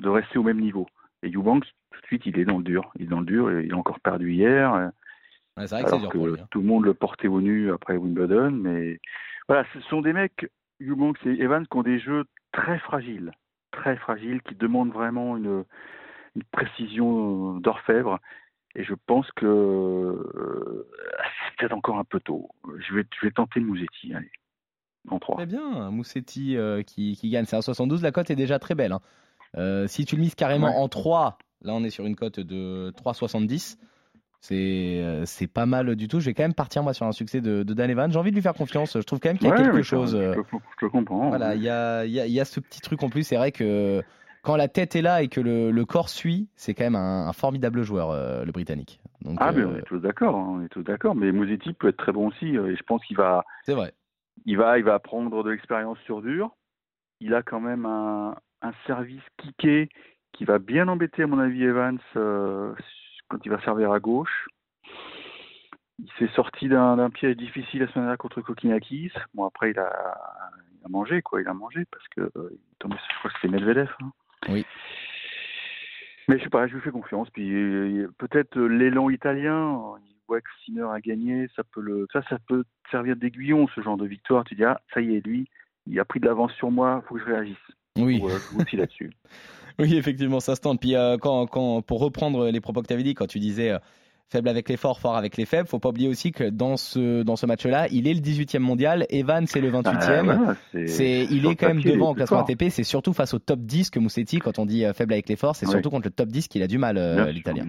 de 0.00 0.08
rester 0.08 0.38
au 0.38 0.42
même 0.42 0.60
niveau. 0.60 0.86
Et 1.22 1.30
Eubanks, 1.30 1.66
tout 1.92 2.00
de 2.00 2.06
suite, 2.06 2.26
il 2.26 2.38
est 2.38 2.44
dans 2.44 2.58
le 2.58 2.64
dur. 2.64 2.90
Il 2.98 3.06
est 3.06 3.08
dans 3.08 3.20
le 3.20 3.26
dur 3.26 3.50
et 3.50 3.64
il 3.64 3.74
a 3.74 3.76
encore 3.76 4.00
perdu 4.00 4.32
hier. 4.32 4.90
Ouais, 5.56 5.66
c'est 5.66 5.74
vrai 5.74 5.82
que 5.82 5.88
alors 5.88 6.00
dur 6.00 6.08
que 6.10 6.16
pour 6.16 6.26
lui. 6.28 6.40
hein. 6.40 6.46
tout 6.50 6.60
le 6.60 6.66
monde 6.66 6.84
le 6.84 6.94
portait 6.94 7.28
au 7.28 7.40
nu 7.40 7.72
après 7.72 7.96
Wimbledon. 7.96 8.52
Mais 8.52 9.00
voilà, 9.48 9.66
ce 9.74 9.80
sont 9.82 10.00
des 10.00 10.12
mecs, 10.12 10.48
Eubanks 10.80 11.18
et 11.26 11.42
Evans, 11.42 11.66
qui 11.66 11.76
ont 11.76 11.82
des 11.82 11.98
jeux 11.98 12.24
très 12.52 12.78
fragiles. 12.78 13.32
Très 13.72 13.96
fragiles, 13.96 14.40
qui 14.42 14.54
demandent 14.54 14.92
vraiment 14.92 15.36
une, 15.36 15.64
une 16.36 16.44
précision 16.52 17.54
d'orfèvre. 17.60 18.18
Et 18.76 18.84
je 18.84 18.94
pense 19.06 19.30
que 19.32 19.46
euh, 19.46 20.86
c'est 21.48 21.56
peut-être 21.58 21.72
encore 21.76 21.98
un 21.98 22.04
peu 22.04 22.20
tôt. 22.20 22.48
Je 22.78 22.94
vais, 22.94 23.04
je 23.20 23.26
vais 23.26 23.32
tenter 23.32 23.60
le 23.60 23.66
Mouzetti, 23.66 24.14
allez, 24.14 24.30
en 25.08 25.18
3. 25.18 25.36
Très 25.36 25.46
bien, 25.46 25.90
Moussetti 25.90 26.56
euh, 26.56 26.82
qui, 26.82 27.16
qui 27.16 27.30
gagne. 27.30 27.44
C'est 27.46 27.56
un 27.56 27.62
72, 27.62 28.02
la 28.02 28.12
cote 28.12 28.30
est 28.30 28.36
déjà 28.36 28.58
très 28.58 28.74
belle. 28.74 28.92
hein. 28.92 29.00
Euh, 29.56 29.86
si 29.88 30.04
tu 30.04 30.14
le 30.16 30.20
mises 30.22 30.34
carrément 30.36 30.68
Ouais. 30.68 30.76
en 30.82 30.88
3, 30.88 31.38
là 31.62 31.74
on 31.74 31.82
est 31.82 31.90
sur 31.90 32.06
une 32.06 32.14
cote 32.14 32.38
de 32.38 32.92
3,70. 32.96 33.76
C'est 34.42 35.00
euh, 35.02 35.26
c'est 35.26 35.48
pas 35.48 35.66
mal 35.66 35.96
du 35.96 36.08
tout. 36.08 36.18
Je 36.20 36.26
vais 36.26 36.34
quand 36.34 36.44
même 36.44 36.54
partir 36.54 36.82
moi 36.82 36.94
sur 36.94 37.04
un 37.04 37.12
succès 37.12 37.40
de, 37.42 37.62
de 37.62 37.74
Dan 37.74 37.90
Evans. 37.90 38.10
J'ai 38.10 38.18
envie 38.18 38.30
de 38.30 38.36
lui 38.36 38.42
faire 38.42 38.54
confiance. 38.54 38.96
Je 38.96 39.02
trouve 39.02 39.18
quand 39.20 39.28
même 39.28 39.36
qu'il 39.38 39.48
y 39.48 39.50
a 39.52 39.56
quelque 39.56 39.82
chose. 39.82 40.12
Je, 40.16 40.32
je- 40.32 40.56
je 40.80 40.86
comprends. 40.86 41.28
Voilà, 41.28 41.54
il 41.56 41.62
y 41.62 41.68
a, 41.68 42.06
y, 42.06 42.18
a, 42.20 42.26
y 42.26 42.40
a 42.40 42.44
ce 42.46 42.58
petit 42.60 42.80
truc 42.80 43.02
en 43.02 43.10
plus. 43.10 43.24
C'est 43.24 43.36
vrai 43.36 43.52
que 43.52 44.02
quand 44.42 44.56
la 44.56 44.68
tête 44.68 44.96
est 44.96 45.02
là 45.02 45.22
et 45.22 45.28
que 45.28 45.40
le, 45.40 45.70
le 45.70 45.84
corps 45.84 46.08
suit, 46.08 46.48
c'est 46.56 46.74
quand 46.74 46.84
même 46.84 46.96
un, 46.96 47.28
un 47.28 47.32
formidable 47.32 47.82
joueur, 47.82 48.10
euh, 48.10 48.44
le 48.44 48.52
Britannique. 48.52 49.00
Donc, 49.22 49.36
Ah, 49.40 49.52
mais 49.52 49.60
euh, 49.62 49.68
on 49.68 49.76
est 49.76 49.82
tous 49.82 49.98
d'accord, 49.98 50.36
hein, 50.36 50.46
on 50.48 50.62
est 50.64 50.68
tous 50.68 50.82
d'accord. 50.82 51.14
Mais 51.14 51.30
Mosetti 51.32 51.72
peut 51.72 51.88
être 51.88 51.96
très 51.98 52.12
bon 52.12 52.28
aussi, 52.28 52.56
euh, 52.56 52.70
et 52.72 52.76
je 52.76 52.82
pense 52.84 53.04
qu'il 53.04 53.16
va, 53.16 53.44
c'est 53.66 53.74
vrai. 53.74 53.92
il 54.46 54.56
va, 54.56 54.78
il 54.78 54.84
va 54.84 54.98
prendre 54.98 55.42
de 55.44 55.50
l'expérience 55.50 55.98
sur 56.06 56.22
dur. 56.22 56.50
Il 57.20 57.34
a 57.34 57.42
quand 57.42 57.60
même 57.60 57.84
un, 57.84 58.34
un 58.62 58.72
service 58.86 59.22
kické 59.36 59.88
qui 60.32 60.44
va 60.44 60.58
bien 60.58 60.88
embêter, 60.88 61.24
à 61.24 61.26
mon 61.26 61.38
avis, 61.38 61.64
Evans 61.64 61.98
euh, 62.16 62.72
quand 63.28 63.38
il 63.44 63.50
va 63.50 63.60
servir 63.62 63.92
à 63.92 64.00
gauche. 64.00 64.46
Il 65.98 66.08
s'est 66.18 66.32
sorti 66.34 66.68
d'un 66.68 66.96
d'un 66.96 67.10
piège 67.10 67.36
difficile 67.36 67.80
la 67.80 67.86
semaine 67.88 68.04
dernière 68.06 68.16
contre 68.16 68.40
Kokinakis. 68.40 69.12
Bon, 69.34 69.44
après, 69.44 69.72
il 69.72 69.78
a, 69.78 69.92
il 70.80 70.86
a 70.86 70.88
mangé, 70.88 71.20
quoi. 71.20 71.42
Il 71.42 71.48
a 71.48 71.52
mangé 71.52 71.84
parce 71.92 72.08
que 72.08 72.22
euh, 72.38 72.48
il 72.52 72.54
est 72.56 72.78
tombé, 72.78 72.96
je 73.12 73.18
crois 73.18 73.30
que 73.30 73.36
c'était 73.42 73.52
Medvedev. 73.54 73.90
hein. 74.00 74.10
Oui. 74.48 74.64
Mais 76.28 76.38
je 76.38 76.44
sais 76.44 76.50
pas, 76.50 76.66
je 76.68 76.74
lui 76.74 76.80
fais 76.80 76.90
confiance. 76.90 77.28
Puis 77.30 77.52
euh, 77.52 78.08
peut-être 78.18 78.56
euh, 78.56 78.66
l'élan 78.66 79.10
italien, 79.10 79.96
il 80.06 80.14
voit 80.28 80.40
que 80.40 80.48
Sinner 80.64 80.86
a 80.92 81.00
gagné, 81.00 81.48
ça 81.56 81.62
peut 81.64 81.80
le, 81.80 82.06
ça, 82.12 82.22
ça 82.28 82.38
peut 82.46 82.64
servir 82.90 83.16
d'aiguillon 83.16 83.66
ce 83.74 83.80
genre 83.80 83.96
de 83.96 84.06
victoire. 84.06 84.44
Tu 84.44 84.54
dis 84.54 84.64
ah, 84.64 84.80
ça 84.94 85.00
y 85.00 85.16
est, 85.16 85.26
lui, 85.26 85.48
il 85.86 85.98
a 85.98 86.04
pris 86.04 86.20
de 86.20 86.26
l'avance 86.26 86.52
sur 86.52 86.70
moi, 86.70 87.02
faut 87.08 87.16
que 87.16 87.20
je 87.20 87.26
réagisse. 87.26 87.56
Oui. 87.98 88.20
Ou, 88.22 88.28
euh, 88.28 88.38
aussi 88.58 88.76
là-dessus. 88.76 89.12
Oui, 89.78 89.96
effectivement, 89.96 90.40
ça 90.40 90.56
se 90.56 90.60
tente. 90.60 90.78
Puis 90.78 90.94
euh, 90.94 91.16
quand, 91.16 91.46
quand, 91.46 91.80
pour 91.80 92.00
reprendre 92.00 92.50
les 92.50 92.60
propos 92.60 92.82
que 92.82 92.86
tu 92.88 92.92
avais 92.92 93.02
dit, 93.02 93.14
quand 93.14 93.26
tu 93.26 93.38
disais 93.38 93.70
euh, 93.70 93.78
faible 94.30 94.48
avec 94.48 94.68
les 94.68 94.76
forts, 94.76 95.00
fort 95.00 95.16
avec 95.16 95.36
les 95.36 95.44
faibles. 95.44 95.68
Faut 95.68 95.78
pas 95.78 95.88
oublier 95.90 96.08
aussi 96.08 96.32
que 96.32 96.44
dans 96.48 96.76
ce, 96.76 97.22
dans 97.22 97.36
ce 97.36 97.46
match-là, 97.46 97.88
il 97.90 98.06
est 98.08 98.14
le 98.14 98.20
18e 98.20 98.58
mondial, 98.60 99.06
Evan 99.10 99.46
c'est 99.46 99.60
le 99.60 99.70
28e. 99.70 100.26
Bah, 100.26 100.34
voilà, 100.36 100.56
c'est- 100.72 100.86
c'est, 100.86 101.26
il 101.30 101.46
est 101.46 101.56
quand 101.56 101.68
même 101.68 101.80
devant 101.82 102.10
en 102.10 102.14
plus 102.14 102.18
classement. 102.24 102.44
ATP. 102.44 102.70
C'est 102.70 102.84
surtout 102.84 103.12
face 103.12 103.34
au 103.34 103.38
top 103.38 103.60
10 103.60 103.90
que 103.90 103.98
Moussetti, 103.98 104.38
quand 104.38 104.58
on 104.58 104.66
dit 104.66 104.84
euh, 104.84 104.92
faible 104.92 105.12
avec 105.12 105.28
les 105.28 105.36
forts, 105.36 105.56
c'est 105.56 105.66
surtout 105.66 105.90
contre 105.90 106.06
le 106.06 106.12
top 106.12 106.28
10 106.28 106.48
qu'il 106.48 106.62
a 106.62 106.66
du 106.66 106.78
mal, 106.78 106.96
euh, 106.96 107.30
l'italien. 107.32 107.64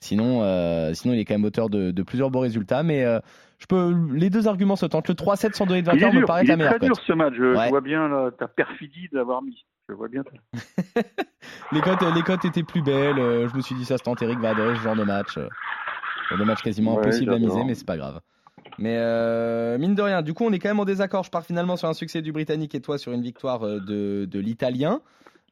Sinon, 0.00 0.42
euh, 0.42 0.92
sinon, 0.92 1.14
il 1.14 1.20
est 1.20 1.24
quand 1.24 1.32
même 1.34 1.44
auteur 1.46 1.70
de, 1.70 1.90
de 1.90 2.02
plusieurs 2.02 2.30
beaux 2.30 2.40
résultats. 2.40 2.82
Mais 2.82 3.04
euh, 3.04 3.20
je 3.58 3.64
peux, 3.64 3.94
les 4.12 4.28
deux 4.28 4.46
arguments 4.48 4.76
se 4.76 4.84
tentent. 4.84 5.08
Le 5.08 5.14
3-7 5.14 5.54
sans 5.54 5.64
donner 5.64 5.80
de 5.80 5.86
vainqueur 5.86 6.12
me 6.12 6.26
paraît 6.26 6.42
il 6.42 6.48
la 6.48 6.54
est 6.54 6.56
meilleure 6.58 6.74
très 6.76 6.86
dur 6.86 6.96
ce 7.06 7.12
match. 7.14 7.32
Je, 7.38 7.68
vois 7.70 7.80
bien 7.80 8.06
là, 8.08 8.30
ta 8.38 8.46
perfidie 8.46 9.08
de 9.10 9.16
l'avoir 9.16 9.40
mis. 9.40 9.64
Je 9.88 9.94
vois 9.94 10.08
bien. 10.08 10.22
Les 11.72 11.80
cotes, 11.80 12.02
les 12.14 12.22
cotes 12.22 12.44
étaient 12.44 12.62
plus 12.62 12.82
belles. 12.82 13.16
je 13.16 13.56
me 13.56 13.60
suis 13.62 13.74
dit, 13.74 13.84
ça 13.84 13.96
se 13.98 14.02
tente. 14.02 14.20
Eric 14.22 14.38
va 14.40 14.50
adorer 14.50 14.74
ce 14.76 14.80
genre 14.82 14.96
de 14.96 15.04
match. 15.04 15.38
Euh, 16.24 16.30
genre 16.30 16.38
de 16.38 16.44
match 16.44 16.62
quasiment 16.62 16.94
Ouais, 16.94 17.06
impossible 17.06 17.34
à 17.34 17.38
miser, 17.38 17.64
mais 17.64 17.74
c'est 17.74 17.86
pas 17.86 17.96
grave. 17.96 18.20
Mais 18.78 18.96
euh, 18.98 19.78
mine 19.78 19.94
de 19.94 20.02
rien, 20.02 20.22
du 20.22 20.34
coup, 20.34 20.44
on 20.44 20.52
est 20.52 20.58
quand 20.58 20.68
même 20.68 20.80
en 20.80 20.84
désaccord. 20.84 21.24
Je 21.24 21.30
pars 21.30 21.44
finalement 21.44 21.76
sur 21.76 21.88
un 21.88 21.94
succès 21.94 22.22
du 22.22 22.32
Britannique 22.32 22.74
et 22.74 22.80
toi 22.80 22.98
sur 22.98 23.12
une 23.12 23.22
victoire 23.22 23.64
euh, 23.64 23.80
de, 23.80 24.26
de 24.30 24.38
l'Italien. 24.38 25.00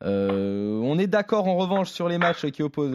Euh, 0.02 0.80
on 0.82 0.98
est 0.98 1.06
d'accord 1.06 1.46
en 1.46 1.56
revanche 1.56 1.90
sur 1.90 2.08
les 2.08 2.18
matchs 2.18 2.46
qui 2.46 2.62
opposent 2.62 2.90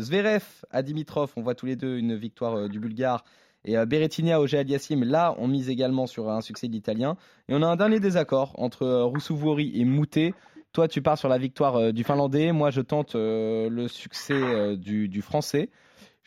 Zverev 0.00 0.44
à 0.70 0.82
Dimitrov. 0.82 1.32
On 1.36 1.42
voit 1.42 1.54
tous 1.54 1.66
les 1.66 1.76
deux 1.76 1.98
une 1.98 2.16
victoire 2.16 2.68
du 2.68 2.80
Bulgare. 2.80 3.24
Et 3.68 3.74
Berrettini 3.84 4.32
à 4.32 4.40
Auger 4.40 4.58
Aliassime. 4.58 5.02
Là, 5.02 5.34
on 5.38 5.48
mise 5.48 5.68
également 5.68 6.06
sur 6.06 6.30
un 6.30 6.40
succès 6.40 6.68
de 6.68 6.72
l'Italien. 6.72 7.16
Et 7.48 7.54
on 7.54 7.62
a 7.62 7.66
un 7.66 7.74
dernier 7.74 7.98
désaccord 7.98 8.52
entre 8.58 8.86
Roussouvori 8.86 9.72
et 9.74 9.84
Moutet. 9.84 10.34
Toi, 10.72 10.86
tu 10.86 11.02
pars 11.02 11.18
sur 11.18 11.28
la 11.28 11.36
victoire 11.36 11.92
du 11.92 12.04
Finlandais. 12.04 12.52
Moi, 12.52 12.70
je 12.70 12.80
tente 12.80 13.16
le 13.16 13.86
succès 13.88 14.76
du, 14.76 15.08
du 15.08 15.20
Français. 15.20 15.68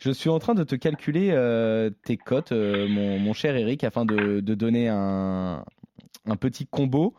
Je 0.00 0.10
suis 0.10 0.30
en 0.30 0.38
train 0.38 0.54
de 0.54 0.64
te 0.64 0.74
calculer 0.74 1.30
euh, 1.32 1.90
tes 2.04 2.16
cotes, 2.16 2.52
euh, 2.52 2.88
mon, 2.88 3.18
mon 3.18 3.34
cher 3.34 3.54
Eric, 3.54 3.84
afin 3.84 4.06
de, 4.06 4.40
de 4.40 4.54
donner 4.54 4.88
un, 4.88 5.62
un 6.26 6.36
petit 6.36 6.66
combo. 6.66 7.14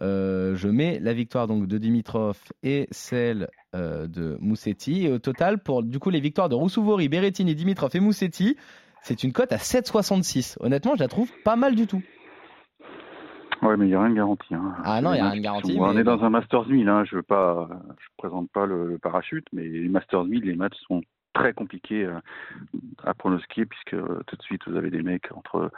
Euh, 0.00 0.56
je 0.56 0.68
mets 0.68 0.98
la 0.98 1.12
victoire 1.12 1.46
donc 1.46 1.66
de 1.66 1.76
Dimitrov 1.76 2.38
et 2.62 2.88
celle 2.90 3.48
de 3.74 4.38
Moussetti. 4.40 5.04
Et 5.06 5.12
au 5.12 5.18
total, 5.18 5.58
pour 5.58 5.82
du 5.82 5.98
coup 5.98 6.08
les 6.08 6.20
victoires 6.20 6.48
de 6.48 6.54
Roussouvori, 6.54 7.08
Berrettini, 7.10 7.54
Dimitrov 7.54 7.90
et 7.94 8.00
Moussetti, 8.00 8.56
c'est 9.02 9.22
une 9.24 9.32
cote 9.32 9.52
à 9.52 9.56
7,66. 9.58 10.56
Honnêtement, 10.60 10.94
je 10.94 11.00
la 11.00 11.08
trouve 11.08 11.30
pas 11.44 11.56
mal 11.56 11.74
du 11.74 11.86
tout. 11.86 12.02
Ouais, 13.60 13.76
mais 13.76 13.84
il 13.84 13.88
n'y 13.90 13.94
a 13.94 14.00
rien 14.00 14.10
de 14.10 14.14
garanti. 14.16 14.54
hein. 14.54 14.74
Ah 14.84 15.00
non, 15.02 15.12
il 15.12 15.18
y 15.18 15.20
a 15.20 15.28
rien 15.28 15.36
de 15.36 15.42
garanti, 15.44 15.76
On 15.78 15.92
mais 15.92 16.00
est 16.00 16.04
dans 16.04 16.22
un 16.24 16.30
Masters 16.30 16.66
1000. 16.68 16.88
Hein. 16.88 17.04
Je 17.04 17.16
ne 17.16 17.20
pas, 17.20 17.68
je 17.98 18.06
présente 18.16 18.50
pas 18.50 18.64
le, 18.66 18.88
le 18.88 18.98
parachute, 18.98 19.46
mais 19.52 19.64
les 19.68 19.88
Masters 19.88 20.24
1000, 20.24 20.44
les 20.44 20.56
matchs 20.56 20.78
sont 20.88 21.02
très 21.32 21.52
compliqués 21.52 22.04
euh, 22.04 22.18
à 23.04 23.14
pronostiquer 23.14 23.66
puisque 23.66 23.94
euh, 23.94 24.22
tout 24.26 24.36
de 24.36 24.42
suite 24.42 24.62
vous 24.66 24.76
avez 24.76 24.90
des 24.90 25.02
mecs 25.02 25.30
entre 25.34 25.70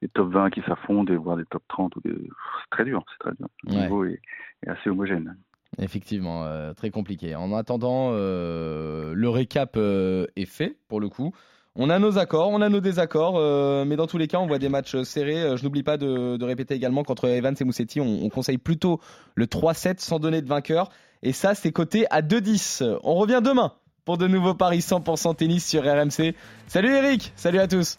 les 0.00 0.08
top 0.08 0.32
20 0.32 0.50
qui 0.50 0.62
s'affondent 0.62 1.10
et 1.10 1.16
voire 1.16 1.36
des 1.36 1.44
top 1.46 1.62
30 1.68 1.94
ou 1.96 2.00
des... 2.00 2.10
c'est 2.14 2.70
très 2.70 2.84
dur, 2.84 3.04
c'est 3.12 3.18
très 3.28 3.36
dur. 3.36 3.48
Le 3.64 3.74
Ouais. 3.74 3.82
niveau 3.82 4.04
est, 4.04 4.20
est 4.66 4.70
assez 4.70 4.90
homogène. 4.90 5.36
Effectivement, 5.78 6.44
euh, 6.44 6.74
très 6.74 6.90
compliqué. 6.90 7.34
En 7.34 7.52
attendant, 7.54 8.10
euh, 8.12 9.14
le 9.14 9.28
récap 9.30 9.74
euh, 9.76 10.26
est 10.36 10.44
fait 10.44 10.76
pour 10.88 11.00
le 11.00 11.08
coup. 11.08 11.32
On 11.74 11.88
a 11.88 11.98
nos 11.98 12.18
accords, 12.18 12.50
on 12.50 12.60
a 12.60 12.68
nos 12.68 12.80
désaccords, 12.80 13.36
euh, 13.38 13.86
mais 13.86 13.96
dans 13.96 14.06
tous 14.06 14.18
les 14.18 14.28
cas, 14.28 14.38
on 14.38 14.46
voit 14.46 14.58
des 14.58 14.68
matchs 14.68 15.00
serrés. 15.04 15.56
Je 15.56 15.64
n'oublie 15.64 15.82
pas 15.82 15.96
de, 15.96 16.36
de 16.36 16.44
répéter 16.44 16.74
également 16.74 17.02
qu'entre 17.02 17.26
Evans 17.28 17.54
et 17.58 17.64
Moussetti, 17.64 17.98
on, 18.00 18.24
on 18.24 18.28
conseille 18.28 18.58
plutôt 18.58 19.00
le 19.36 19.46
3-7 19.46 19.98
sans 19.98 20.18
donner 20.18 20.42
de 20.42 20.48
vainqueur. 20.48 20.90
Et 21.22 21.32
ça, 21.32 21.54
c'est 21.54 21.72
coté 21.72 22.04
à 22.10 22.20
2-10. 22.20 22.98
On 23.04 23.14
revient 23.14 23.40
demain 23.42 23.72
pour 24.04 24.18
de 24.18 24.26
nouveaux 24.26 24.54
paris 24.54 24.80
100% 24.80 25.36
tennis 25.36 25.66
sur 25.66 25.82
RMC. 25.82 26.34
Salut 26.66 26.94
Eric, 26.94 27.32
salut 27.36 27.60
à 27.60 27.68
tous. 27.68 27.98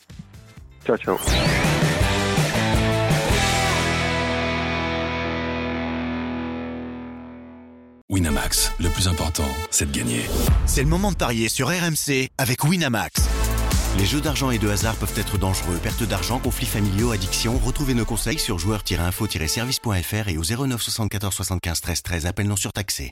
Ciao, 0.86 0.98
ciao. 0.98 1.18
Winamax, 8.10 8.74
le 8.80 8.90
plus 8.90 9.08
important, 9.08 9.48
c'est 9.72 9.92
de 9.92 9.98
gagner. 9.98 10.22
C'est 10.68 10.84
le 10.84 10.88
moment 10.88 11.12
de 11.12 11.16
parier 11.16 11.50
sur 11.50 11.68
RMC 11.70 12.30
avec 12.38 12.64
Winamax. 12.64 13.28
Les 13.98 14.06
jeux 14.06 14.22
d'argent 14.22 14.50
et 14.52 14.58
de 14.58 14.70
hasard 14.70 14.96
peuvent 14.96 15.18
être 15.18 15.38
dangereux. 15.38 15.78
Perte 15.82 16.04
d'argent, 16.04 16.40
conflits 16.40 16.66
familiaux, 16.66 17.12
addiction. 17.12 17.58
Retrouvez 17.60 17.94
nos 17.94 18.06
conseils 18.06 18.40
sur 18.40 18.58
joueurs-info-service.fr 18.60 20.30
et 20.30 20.38
au 20.38 20.44
09 20.44 20.82
74 20.82 21.34
75 21.34 21.82
13 21.82 22.02
13. 22.02 22.26
Appel 22.26 22.48
non 22.48 22.56
surtaxé. 22.56 23.12